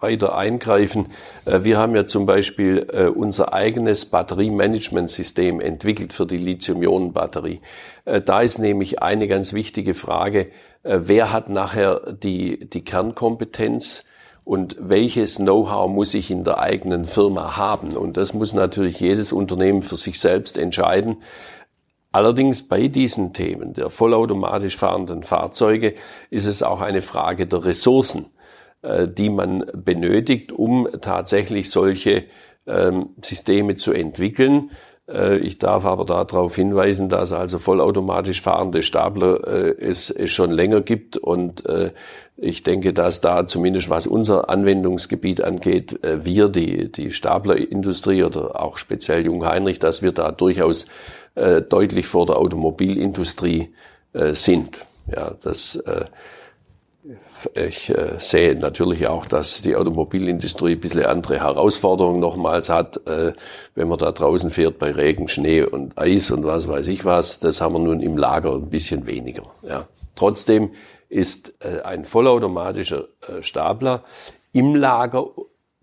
[0.01, 1.09] weiter eingreifen.
[1.45, 7.61] wir haben ja zum Beispiel unser eigenes Batteriemanagementsystem entwickelt für die Lithium-Ionen-Batterie.
[8.25, 10.51] da ist nämlich eine ganz wichtige Frage,
[10.83, 14.05] wer hat nachher die, die Kernkompetenz?
[14.45, 17.97] Und welches Know-how muss ich in der eigenen Firma haben.
[17.97, 21.19] Und das muss natürlich jedes Unternehmen für sich selbst entscheiden.
[22.13, 25.95] Allerdings bei diesen Themen der vollautomatisch fahrenden Fahrzeuge
[26.31, 28.27] ist es auch eine Frage der Ressourcen,
[28.83, 32.25] äh, die man benötigt, um tatsächlich solche
[32.67, 34.71] ähm, Systeme zu entwickeln.
[35.09, 40.81] Äh, ich darf aber darauf hinweisen, dass also vollautomatisch fahrende Stapler äh, es, schon länger
[40.81, 41.65] gibt und
[42.43, 48.61] ich denke, dass da zumindest was unser Anwendungsgebiet angeht, äh, wir, die, die Staplerindustrie oder
[48.61, 50.87] auch speziell Jung Heinrich, dass wir da durchaus
[51.35, 53.75] äh, deutlich vor der Automobilindustrie
[54.15, 54.79] äh, sind.
[55.15, 56.07] Ja, das äh,
[57.55, 63.33] ich äh, sehe natürlich auch, dass die Automobilindustrie ein bisschen andere Herausforderungen nochmals hat, äh,
[63.75, 67.39] wenn man da draußen fährt bei Regen, Schnee und Eis und was weiß ich was.
[67.39, 69.45] Das haben wir nun im Lager ein bisschen weniger.
[69.63, 69.89] Ja.
[70.15, 70.71] Trotzdem
[71.11, 74.05] ist äh, ein vollautomatischer äh, Stapler
[74.53, 75.27] im Lager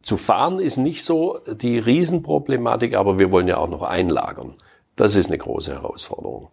[0.01, 4.55] zu fahren ist nicht so die Riesenproblematik, aber wir wollen ja auch noch einlagern.
[4.95, 6.49] Das ist eine große Herausforderung.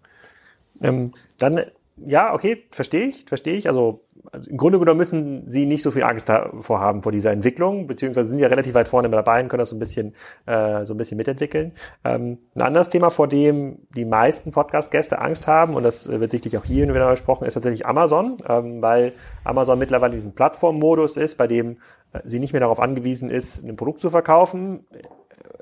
[0.82, 1.64] Ähm, dann
[1.96, 3.68] ja, okay, verstehe ich, verstehe ich.
[3.68, 4.00] Also,
[4.32, 7.86] also, im Grunde genommen müssen Sie nicht so viel Angst davor haben vor dieser Entwicklung,
[7.86, 10.14] beziehungsweise sind ja relativ weit vorne dabei und können das so ein bisschen,
[10.46, 11.72] äh, so ein bisschen mitentwickeln.
[12.04, 16.58] Ähm, ein anderes Thema, vor dem die meisten Podcast-Gäste Angst haben, und das wird sicherlich
[16.58, 19.12] auch hier wieder besprochen, ist tatsächlich Amazon, ähm, weil
[19.44, 21.78] Amazon mittlerweile diesen Plattformmodus ist, bei dem
[22.12, 24.86] äh, sie nicht mehr darauf angewiesen ist, ein Produkt zu verkaufen,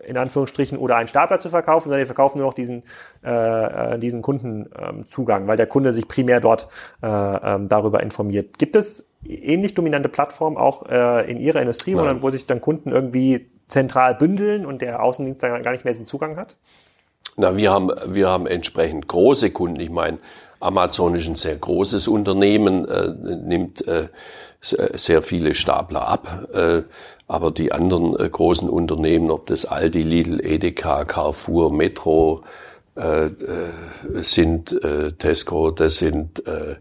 [0.06, 2.82] in Anführungsstrichen oder einen Stapler zu verkaufen, sondern die verkaufen nur noch diesen,
[3.24, 6.68] äh, äh, diesen Kundenzugang, ähm, weil der Kunde sich primär dort
[7.02, 8.58] äh, ähm, darüber informiert.
[8.58, 12.90] Gibt es ähnlich dominante Plattformen auch äh, in Ihrer Industrie, wo, wo sich dann Kunden
[12.90, 16.56] irgendwie zentral bündeln und der Außendienst dann gar nicht mehr diesen Zugang hat?
[17.36, 19.80] Na, wir haben, wir haben entsprechend große Kunden.
[19.80, 20.18] Ich meine,
[20.62, 24.08] Amazon ist ein sehr großes Unternehmen, äh, nimmt äh,
[24.60, 26.48] sehr viele Stapler ab.
[26.54, 26.82] Äh,
[27.26, 32.42] aber die anderen äh, großen Unternehmen, ob das Aldi, Lidl, Edeka, Carrefour, Metro,
[32.96, 33.30] äh, äh,
[34.16, 36.76] sind äh, Tesco, das sind, äh,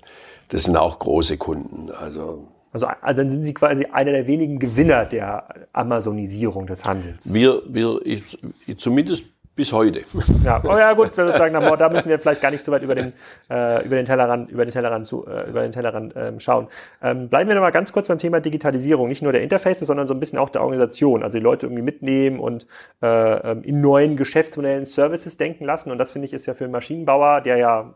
[0.49, 1.89] das sind auch große Kunden.
[1.91, 7.33] Also also, also dann sind Sie quasi einer der wenigen Gewinner der Amazonisierung des Handels.
[7.33, 8.37] Wir, wir ich,
[8.77, 9.25] zumindest
[9.55, 10.03] bis heute.
[10.43, 13.13] Ja, oh ja gut, sozusagen, da müssen wir vielleicht gar nicht so weit über den
[13.49, 16.67] äh, über den Tellerrand über den Tellerrand zu, äh, über den Tellerrand ähm, schauen.
[17.01, 20.07] Ähm, bleiben wir noch mal ganz kurz beim Thema Digitalisierung, nicht nur der Interfaces, sondern
[20.07, 22.65] so ein bisschen auch der Organisation, also die Leute irgendwie mitnehmen und
[23.03, 25.91] äh, ähm, in neuen Geschäftsmodellen Services denken lassen.
[25.91, 27.93] Und das finde ich ist ja für einen Maschinenbauer, der ja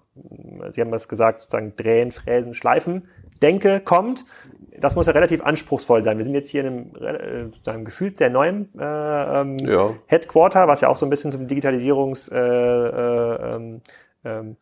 [0.72, 3.08] Sie haben das gesagt, sozusagen drehen, fräsen, schleifen,
[3.42, 4.26] denke kommt,
[4.80, 6.18] das muss ja relativ anspruchsvoll sein.
[6.18, 9.92] Wir sind jetzt hier in einem, äh, sozusagen gefühlt sehr neuen äh, ähm, ja.
[10.08, 13.82] Headquarter, was ja auch so ein bisschen zum Digitalisierungsgefühl äh, äh, ähm,
[14.24, 14.58] ähm,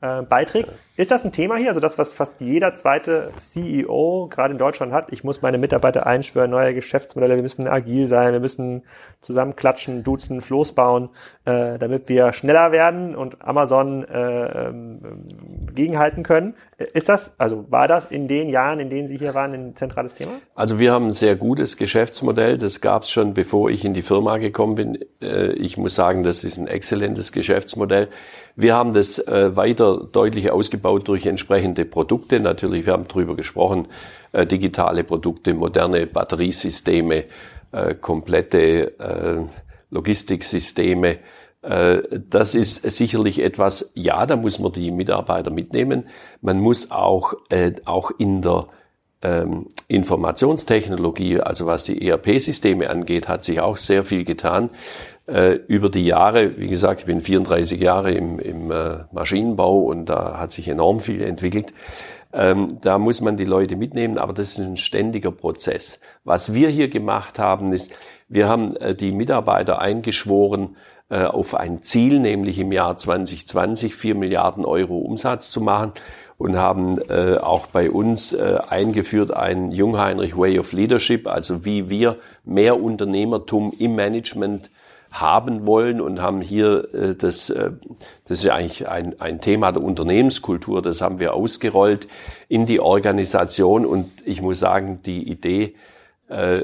[0.00, 0.70] äh, beiträgt.
[1.00, 1.68] Ist das ein Thema hier?
[1.68, 5.10] Also das, was fast jeder zweite CEO gerade in Deutschland hat.
[5.10, 8.82] Ich muss meine Mitarbeiter einschwören, neue Geschäftsmodelle, wir müssen agil sein, wir müssen
[9.22, 11.08] zusammenklatschen, duzen, Floß bauen,
[11.46, 15.00] äh, damit wir schneller werden und Amazon äh, ähm,
[15.74, 16.54] gegenhalten können.
[16.76, 20.12] Ist das, also war das in den Jahren, in denen Sie hier waren, ein zentrales
[20.12, 20.32] Thema?
[20.54, 22.58] Also wir haben ein sehr gutes Geschäftsmodell.
[22.58, 24.98] Das gab es schon, bevor ich in die Firma gekommen bin.
[25.22, 28.08] Äh, ich muss sagen, das ist ein exzellentes Geschäftsmodell.
[28.56, 32.40] Wir haben das äh, weiter deutlich ausgebaut durch entsprechende Produkte.
[32.40, 33.88] Natürlich, wir haben darüber gesprochen,
[34.32, 37.24] äh, digitale Produkte, moderne Batteriesysteme,
[37.72, 39.42] äh, komplette äh,
[39.90, 41.18] Logistiksysteme.
[41.62, 46.08] Äh, das ist sicherlich etwas, ja, da muss man die Mitarbeiter mitnehmen.
[46.40, 48.68] Man muss auch, äh, auch in der
[49.22, 54.70] ähm, Informationstechnologie, also was die ERP-Systeme angeht, hat sich auch sehr viel getan
[55.30, 60.06] äh, über die Jahre, wie gesagt, ich bin 34 Jahre im, im äh, Maschinenbau und
[60.06, 61.72] da hat sich enorm viel entwickelt.
[62.32, 66.00] Ähm, da muss man die Leute mitnehmen, aber das ist ein ständiger Prozess.
[66.24, 67.92] Was wir hier gemacht haben, ist,
[68.28, 70.76] wir haben äh, die Mitarbeiter eingeschworen
[71.10, 75.92] äh, auf ein Ziel, nämlich im Jahr 2020 4 Milliarden Euro Umsatz zu machen
[76.38, 81.90] und haben äh, auch bei uns äh, eingeführt ein Jungheinrich Way of Leadership, also wie
[81.90, 84.70] wir mehr Unternehmertum im Management
[85.10, 87.70] haben wollen und haben hier äh, das, äh,
[88.26, 92.08] das ist ja eigentlich ein, ein Thema der Unternehmenskultur, das haben wir ausgerollt
[92.48, 95.74] in die Organisation und ich muss sagen, die Idee
[96.28, 96.62] äh,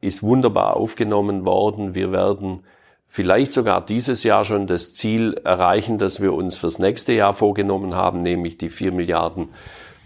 [0.00, 1.94] ist wunderbar aufgenommen worden.
[1.94, 2.64] Wir werden
[3.06, 7.94] vielleicht sogar dieses Jahr schon das Ziel erreichen, das wir uns fürs nächste Jahr vorgenommen
[7.94, 9.50] haben, nämlich die vier Milliarden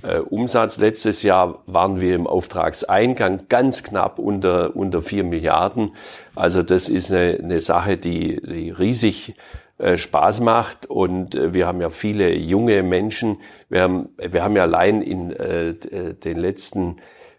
[0.03, 0.79] äh, Umsatz.
[0.79, 5.93] Letztes Jahr waren wir im Auftragseingang ganz knapp unter, unter vier Milliarden.
[6.35, 9.35] Also das ist eine, eine Sache, die, die riesig
[9.79, 13.39] äh, Spaß macht und äh, wir haben ja viele junge Menschen.
[13.69, 16.97] Wir haben, wir haben ja allein in äh, den letzten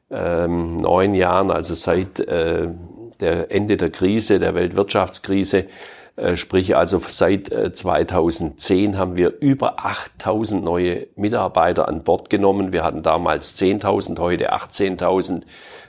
[0.09, 2.69] ähm, neun Jahren, also seit äh,
[3.19, 5.65] der Ende der Krise, der Weltwirtschaftskrise,
[6.35, 12.73] sprich also seit 2010 äh, haben wir über 8000 neue Mitarbeiter an Bord genommen.
[12.73, 15.43] Wir hatten damals 10.000, heute 18.000.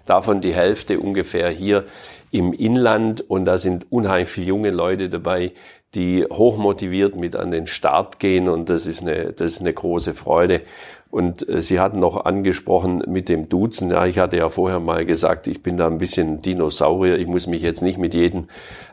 [0.07, 1.85] Davon die Hälfte ungefähr hier
[2.31, 3.22] im Inland.
[3.28, 5.53] Und da sind unheimlich viele junge Leute dabei,
[5.95, 8.49] die hochmotiviert mit an den Start gehen.
[8.49, 10.62] Und das ist eine, das ist eine große Freude.
[11.11, 13.90] Und äh, Sie hatten noch angesprochen mit dem Duzen.
[13.90, 17.18] Ja, ich hatte ja vorher mal gesagt, ich bin da ein bisschen Dinosaurier.
[17.18, 18.48] Ich muss mich jetzt nicht mit jedem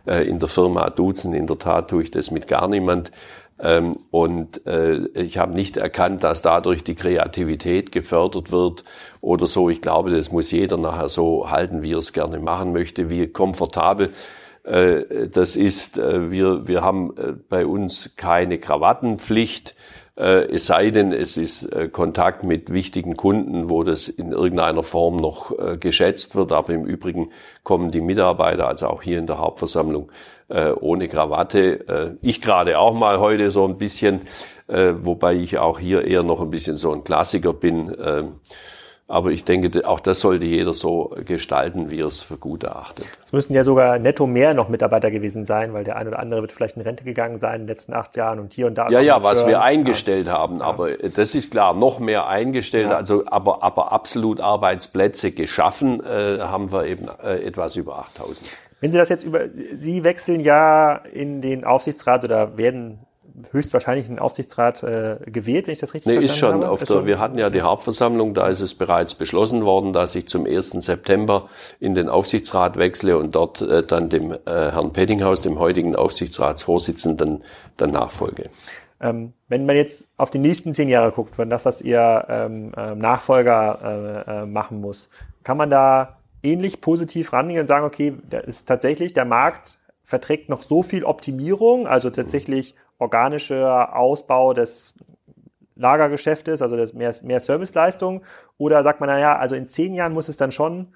[0.07, 1.34] äh, in der Firma duzen.
[1.34, 3.11] In der Tat tue ich das mit gar niemand.
[3.59, 8.84] Ähm, und äh, ich habe nicht erkannt, dass dadurch die Kreativität gefördert wird
[9.22, 9.70] oder so.
[9.70, 13.28] Ich glaube, das muss jeder nachher so halten, wie er es gerne machen möchte, wie
[13.28, 14.11] komfortabel
[14.63, 15.99] äh, das ist.
[15.99, 17.13] Äh, wir, wir haben
[17.49, 19.76] bei uns keine Krawattenpflicht.
[20.18, 24.82] Äh, es sei denn, es ist äh, Kontakt mit wichtigen Kunden, wo das in irgendeiner
[24.84, 26.51] Form noch äh, geschätzt wird.
[26.51, 27.30] Aber im Übrigen
[27.63, 30.11] kommen die Mitarbeiter, also auch hier in der Hauptversammlung,
[30.80, 32.18] ohne Krawatte.
[32.22, 34.22] Ich gerade auch mal heute so ein bisschen,
[34.68, 37.93] wobei ich auch hier eher noch ein bisschen so ein Klassiker bin.
[39.10, 43.05] Aber ich denke, auch das sollte jeder so gestalten, wie er es für gut erachtet.
[43.26, 46.41] Es müssten ja sogar netto mehr noch Mitarbeiter gewesen sein, weil der eine oder andere
[46.41, 48.89] wird vielleicht in Rente gegangen sein in den letzten acht Jahren und hier und da.
[48.89, 50.34] Ja, ja, was wir eingestellt ja.
[50.34, 50.62] haben.
[50.62, 52.89] Aber das ist klar, noch mehr eingestellt.
[52.89, 52.97] Ja.
[52.97, 58.49] Also, aber, aber absolut Arbeitsplätze geschaffen äh, haben wir eben äh, etwas über 8000.
[58.82, 59.45] Wenn Sie das jetzt über,
[59.78, 63.07] Sie wechseln ja in den Aufsichtsrat oder werden
[63.52, 66.70] höchstwahrscheinlich einen Aufsichtsrat äh, gewählt, wenn ich das richtig nee, ist schon habe.
[66.70, 70.16] Auf ist der, Wir hatten ja die Hauptversammlung, da ist es bereits beschlossen worden, dass
[70.16, 70.72] ich zum 1.
[70.72, 75.96] September in den Aufsichtsrat wechsle und dort äh, dann dem äh, Herrn Pettinghaus, dem heutigen
[75.96, 77.44] Aufsichtsratsvorsitzenden,
[77.78, 78.50] dann nachfolge.
[79.00, 82.74] Ähm, wenn man jetzt auf die nächsten zehn Jahre guckt, wenn das, was Ihr ähm,
[82.76, 85.10] äh, Nachfolger äh, äh, machen muss,
[85.44, 90.50] kann man da ähnlich positiv rangehen und sagen, okay, da ist tatsächlich der Markt verträgt
[90.50, 94.93] noch so viel Optimierung, also tatsächlich organischer Ausbau des
[95.76, 98.24] Lagergeschäftes, also das mehr, mehr Serviceleistung,
[98.58, 100.88] oder sagt man, naja, also in zehn Jahren muss es dann schon,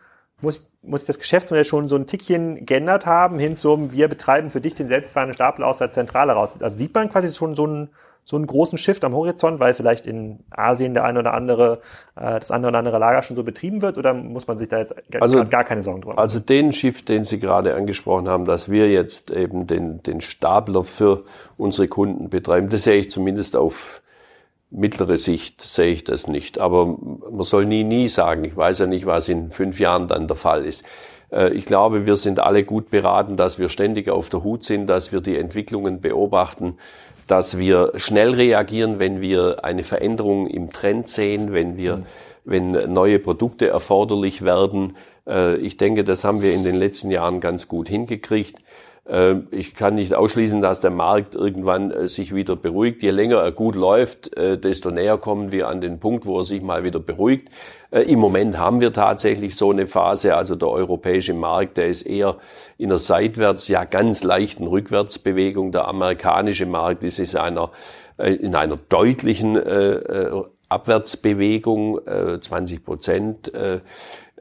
[0.42, 4.62] muss, muss das Geschäftsmodell schon so ein Tickchen geändert haben, hin zu, wir betreiben für
[4.62, 6.62] dich den selbstfahrenden Stapel aus der Zentrale raus.
[6.62, 7.90] Also sieht man quasi schon so ein,
[8.24, 11.82] so einen großen Shift am Horizont, weil vielleicht in Asien der eine oder andere,
[12.16, 14.80] äh, das eine oder andere Lager schon so betrieben wird oder muss man sich da
[14.80, 16.22] jetzt also, gar keine Sorgen drüber machen?
[16.22, 20.84] Also den Shift, den Sie gerade angesprochen haben, dass wir jetzt eben den, den Stapler
[20.84, 21.24] für
[21.58, 24.02] unsere Kunden betreiben, das sehe ich zumindest auf
[24.72, 26.58] mittlere Sicht sehe ich das nicht.
[26.58, 28.46] Aber man soll nie, nie sagen.
[28.46, 30.86] Ich weiß ja nicht, was in fünf Jahren dann der Fall ist.
[31.32, 34.88] Äh, ich glaube, wir sind alle gut beraten, dass wir ständig auf der Hut sind,
[34.88, 36.78] dass wir die Entwicklungen beobachten,
[37.32, 42.04] dass wir schnell reagieren, wenn wir eine Veränderung im Trend sehen, wenn wir, mhm.
[42.44, 44.98] wenn neue Produkte erforderlich werden.
[45.26, 48.58] Äh, ich denke, das haben wir in den letzten Jahren ganz gut hingekriegt.
[49.06, 53.02] Äh, ich kann nicht ausschließen, dass der Markt irgendwann äh, sich wieder beruhigt.
[53.02, 56.62] Je länger er gut läuft, desto näher kommen wir an den Punkt, wo er sich
[56.62, 57.48] mal wieder beruhigt.
[57.92, 62.38] Im Moment haben wir tatsächlich so eine Phase, also der europäische Markt, der ist eher
[62.78, 65.74] in einer seitwärts, ja ganz leichten Rückwärtsbewegung.
[65.74, 67.72] Der amerikanische Markt ist in einer,
[68.18, 69.62] in einer deutlichen
[70.70, 72.00] Abwärtsbewegung,
[72.42, 73.52] 20 Prozent.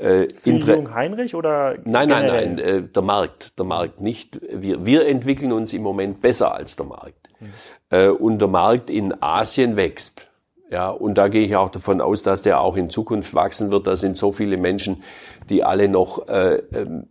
[0.01, 1.77] Äh, Jung Heinrich oder?
[1.85, 2.47] Nein, generell?
[2.47, 4.41] nein, nein, äh, der Markt, der Markt nicht.
[4.51, 7.29] Wir, wir entwickeln uns im Moment besser als der Markt.
[7.39, 7.49] Mhm.
[7.91, 10.27] Äh, und der Markt in Asien wächst.
[10.71, 13.89] Ja, und da gehe ich auch davon aus, dass der auch in Zukunft wachsen wird.
[13.89, 15.03] Da sind so viele Menschen,
[15.49, 17.09] die alle noch äh, ähm,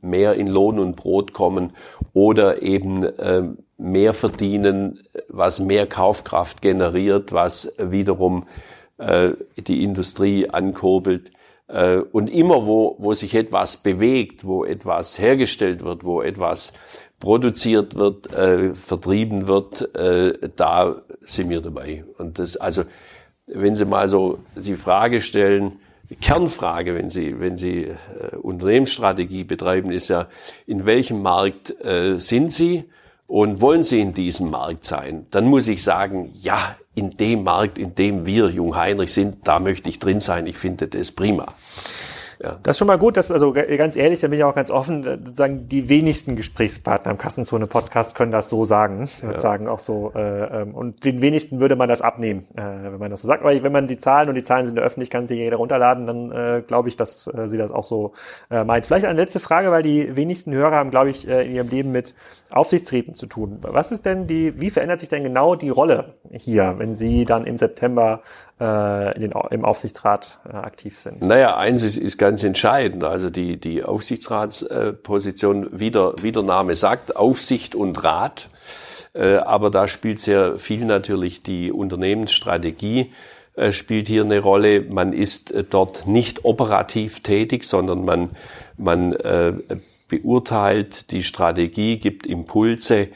[0.00, 1.74] mehr in Lohn und Brot kommen
[2.14, 3.42] oder eben äh,
[3.76, 8.46] mehr verdienen, was mehr Kaufkraft generiert, was wiederum
[8.96, 11.30] äh, die Industrie ankurbelt.
[11.68, 16.72] Äh, und immer wo, wo sich etwas bewegt, wo etwas hergestellt wird, wo etwas
[17.24, 22.04] produziert wird, äh, vertrieben wird, äh, da sind wir dabei.
[22.18, 22.84] Und das, also,
[23.46, 25.80] wenn Sie mal so die Frage stellen,
[26.20, 30.28] Kernfrage, wenn Sie, wenn Sie äh, Unternehmensstrategie betreiben, ist ja,
[30.66, 32.84] in welchem Markt äh, sind Sie
[33.26, 35.26] und wollen Sie in diesem Markt sein?
[35.30, 39.60] Dann muss ich sagen, ja, in dem Markt, in dem wir Jung Heinrich sind, da
[39.60, 40.46] möchte ich drin sein.
[40.46, 41.54] Ich finde das prima.
[42.42, 42.58] Ja.
[42.62, 45.02] Das ist schon mal gut, dass, also ganz ehrlich, da bin ich auch ganz offen,
[45.02, 49.38] sozusagen die wenigsten Gesprächspartner im Kassenzone Podcast können das so sagen, ja.
[49.38, 53.10] sagen auch so, äh, ähm, und den wenigsten würde man das abnehmen, äh, wenn man
[53.10, 53.42] das so sagt.
[53.42, 56.32] Aber wenn man die Zahlen und die Zahlen sind öffentlich, kann sich jeder runterladen, dann
[56.32, 58.12] äh, glaube ich, dass äh, sie das auch so
[58.50, 58.86] äh, meint.
[58.86, 61.92] Vielleicht eine letzte Frage, weil die wenigsten Hörer haben, glaube ich, äh, in ihrem Leben
[61.92, 62.14] mit
[62.50, 63.58] Aufsichtsräten zu tun.
[63.62, 67.46] Was ist denn die, wie verändert sich denn genau die Rolle hier, wenn Sie dann
[67.46, 68.22] im September
[68.60, 71.22] äh, in den, im Aufsichtsrat äh, aktiv sind?
[71.22, 73.04] Naja, eins ist, ist ganz entscheidend.
[73.04, 78.48] Also die, die Aufsichtsratsposition, wie der, wie der Name sagt, Aufsicht und Rat.
[79.14, 83.12] Äh, aber da spielt sehr viel natürlich die Unternehmensstrategie
[83.56, 84.80] äh, spielt hier eine Rolle.
[84.82, 88.30] Man ist äh, dort nicht operativ tätig, sondern man,
[88.76, 89.16] man
[90.08, 93.08] beurteilt die Strategie, gibt Impulse,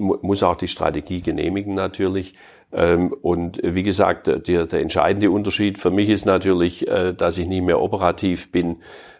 [0.00, 2.34] muss auch die Strategie genehmigen natürlich.
[2.72, 7.46] Ähm, und wie gesagt, der, der entscheidende Unterschied für mich ist natürlich, äh, dass ich
[7.46, 8.76] nicht mehr operativ bin,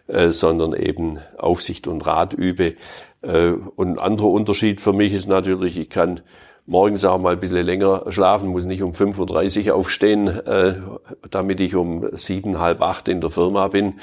[0.07, 2.75] äh, sondern eben Aufsicht und Rat übe.
[3.21, 6.21] Äh, und ein anderer Unterschied für mich ist natürlich, ich kann
[6.67, 10.39] morgens auch mal ein bisschen länger schlafen, muss nicht um 5.30 Uhr aufstehen,
[11.31, 13.95] damit ich um sieben, halb acht in der Firma bin.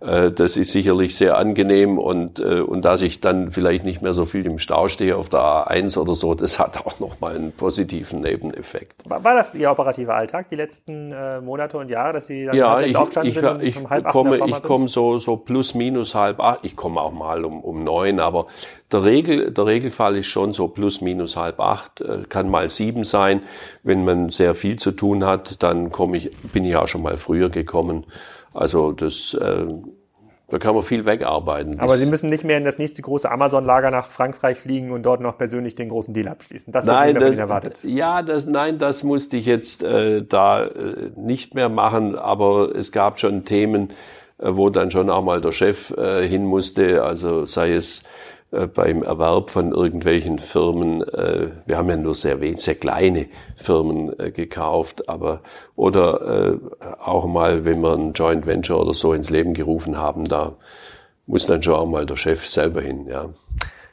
[0.00, 4.12] Äh, das ist sicherlich sehr angenehm und, äh, und dass ich dann vielleicht nicht mehr
[4.12, 7.52] so viel im Stau stehe auf der A1 oder so, das hat auch nochmal einen
[7.52, 9.02] positiven Nebeneffekt.
[9.06, 12.80] War das Ihr operativer Alltag die letzten äh, Monate und Jahre, dass Sie dann ja,
[12.80, 16.38] ich, aufgestanden ich, sind ich, um halb komme, Ich komme so, so plus minus halb
[16.38, 18.46] acht, ich komme auch mal um, um neun, aber
[18.92, 23.42] der, Regel, der Regelfall ist schon so plus minus halb acht, kann mal sieben sein.
[23.82, 27.16] Wenn man sehr viel zu tun hat, dann komme ich, bin ich auch schon mal
[27.16, 28.06] früher gekommen.
[28.54, 29.66] Also das, äh,
[30.50, 31.78] da kann man viel wegarbeiten.
[31.78, 35.20] Aber Sie müssen nicht mehr in das nächste große Amazon-Lager nach Frankreich fliegen und dort
[35.20, 36.72] noch persönlich den großen Deal abschließen.
[36.72, 37.80] Das nein, wird das, erwartet.
[37.82, 42.16] Ja, das, nein, das musste ich jetzt äh, da äh, nicht mehr machen.
[42.16, 43.90] Aber es gab schon Themen,
[44.38, 47.04] äh, wo dann schon auch mal der Chef äh, hin musste.
[47.04, 48.02] Also sei es
[48.50, 53.26] beim Erwerb von irgendwelchen Firmen, äh, wir haben ja nur sehr wenig, sehr kleine
[53.56, 55.42] Firmen äh, gekauft, aber
[55.76, 60.24] oder äh, auch mal, wenn wir ein Joint Venture oder so ins Leben gerufen haben,
[60.24, 60.56] da
[61.26, 63.28] muss dann schon auch mal der Chef selber hin, ja.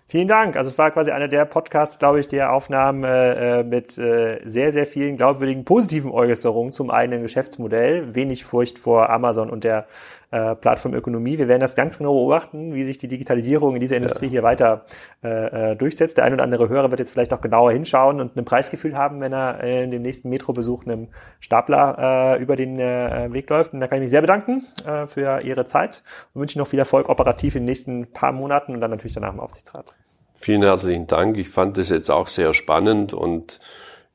[0.08, 0.56] Vielen Dank.
[0.56, 4.72] Also es war quasi einer der Podcasts, glaube ich, der Aufnahmen äh, mit äh, sehr,
[4.72, 8.14] sehr vielen glaubwürdigen positiven Äußerungen zum eigenen Geschäftsmodell.
[8.14, 9.88] Wenig Furcht vor Amazon und der
[10.32, 11.38] äh, Plattformökonomie.
[11.38, 14.32] Wir werden das ganz genau beobachten, wie sich die Digitalisierung in dieser Industrie ja.
[14.32, 14.86] hier weiter
[15.23, 16.17] äh, äh, durchsetzt.
[16.17, 19.21] Der ein oder andere Hörer wird jetzt vielleicht auch genauer hinschauen und ein Preisgefühl haben,
[19.21, 21.07] wenn er äh, in dem nächsten Metrobesuch einem
[21.39, 23.73] Stapler äh, über den äh, Weg läuft.
[23.73, 26.03] Und da kann ich mich sehr bedanken äh, für Ihre Zeit
[26.34, 29.13] und wünsche Ihnen noch viel Erfolg operativ in den nächsten paar Monaten und dann natürlich
[29.13, 29.93] danach im Aufsichtsrat.
[30.34, 31.38] Vielen herzlichen Dank.
[31.38, 33.59] Ich fand das jetzt auch sehr spannend und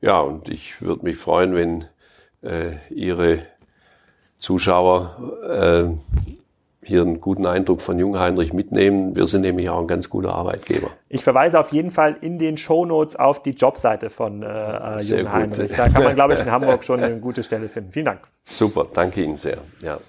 [0.01, 1.85] ja, und ich würde mich freuen, wenn
[2.41, 3.39] äh, Ihre
[4.41, 6.17] Zuschauer äh,
[6.83, 9.15] hier einen guten Eindruck von Jungheinrich mitnehmen.
[9.15, 10.89] Wir sind nämlich auch ein ganz guter Arbeitgeber.
[11.09, 15.71] Ich verweise auf jeden Fall in den Show Notes auf die Jobseite von äh, Jungheinrich.
[15.71, 17.91] Da kann man, glaube ich, in Hamburg schon eine gute Stelle finden.
[17.91, 18.21] Vielen Dank.
[18.45, 19.59] Super, danke Ihnen sehr.
[19.81, 19.99] Ja.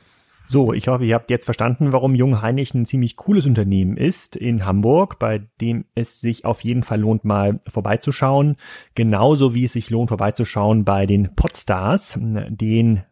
[0.49, 4.65] So, ich hoffe, ihr habt jetzt verstanden, warum Jungheinrich ein ziemlich cooles Unternehmen ist in
[4.65, 8.57] Hamburg, bei dem es sich auf jeden Fall lohnt, mal vorbeizuschauen.
[8.95, 13.03] Genauso wie es sich lohnt, vorbeizuschauen bei den Podstars, den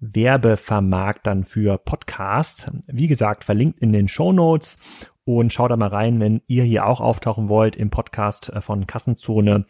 [0.00, 2.70] Werbevermarktern für Podcasts.
[2.86, 4.78] Wie gesagt, verlinkt in den Show Notes
[5.24, 9.66] und schaut da mal rein, wenn ihr hier auch auftauchen wollt im Podcast von Kassenzone.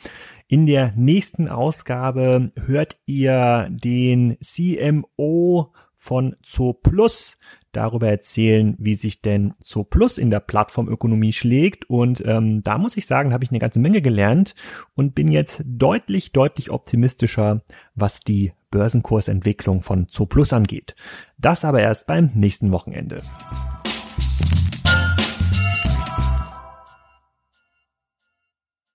[0.48, 7.38] In der nächsten Ausgabe hört ihr den CMO von Zooplus
[7.72, 11.88] darüber erzählen, wie sich denn Zooplus in der Plattformökonomie schlägt.
[11.88, 14.54] Und ähm, da muss ich sagen, habe ich eine ganze Menge gelernt
[14.94, 17.62] und bin jetzt deutlich, deutlich optimistischer,
[17.94, 20.94] was die Börsenkursentwicklung von Zooplus angeht.
[21.38, 23.22] Das aber erst beim nächsten Wochenende.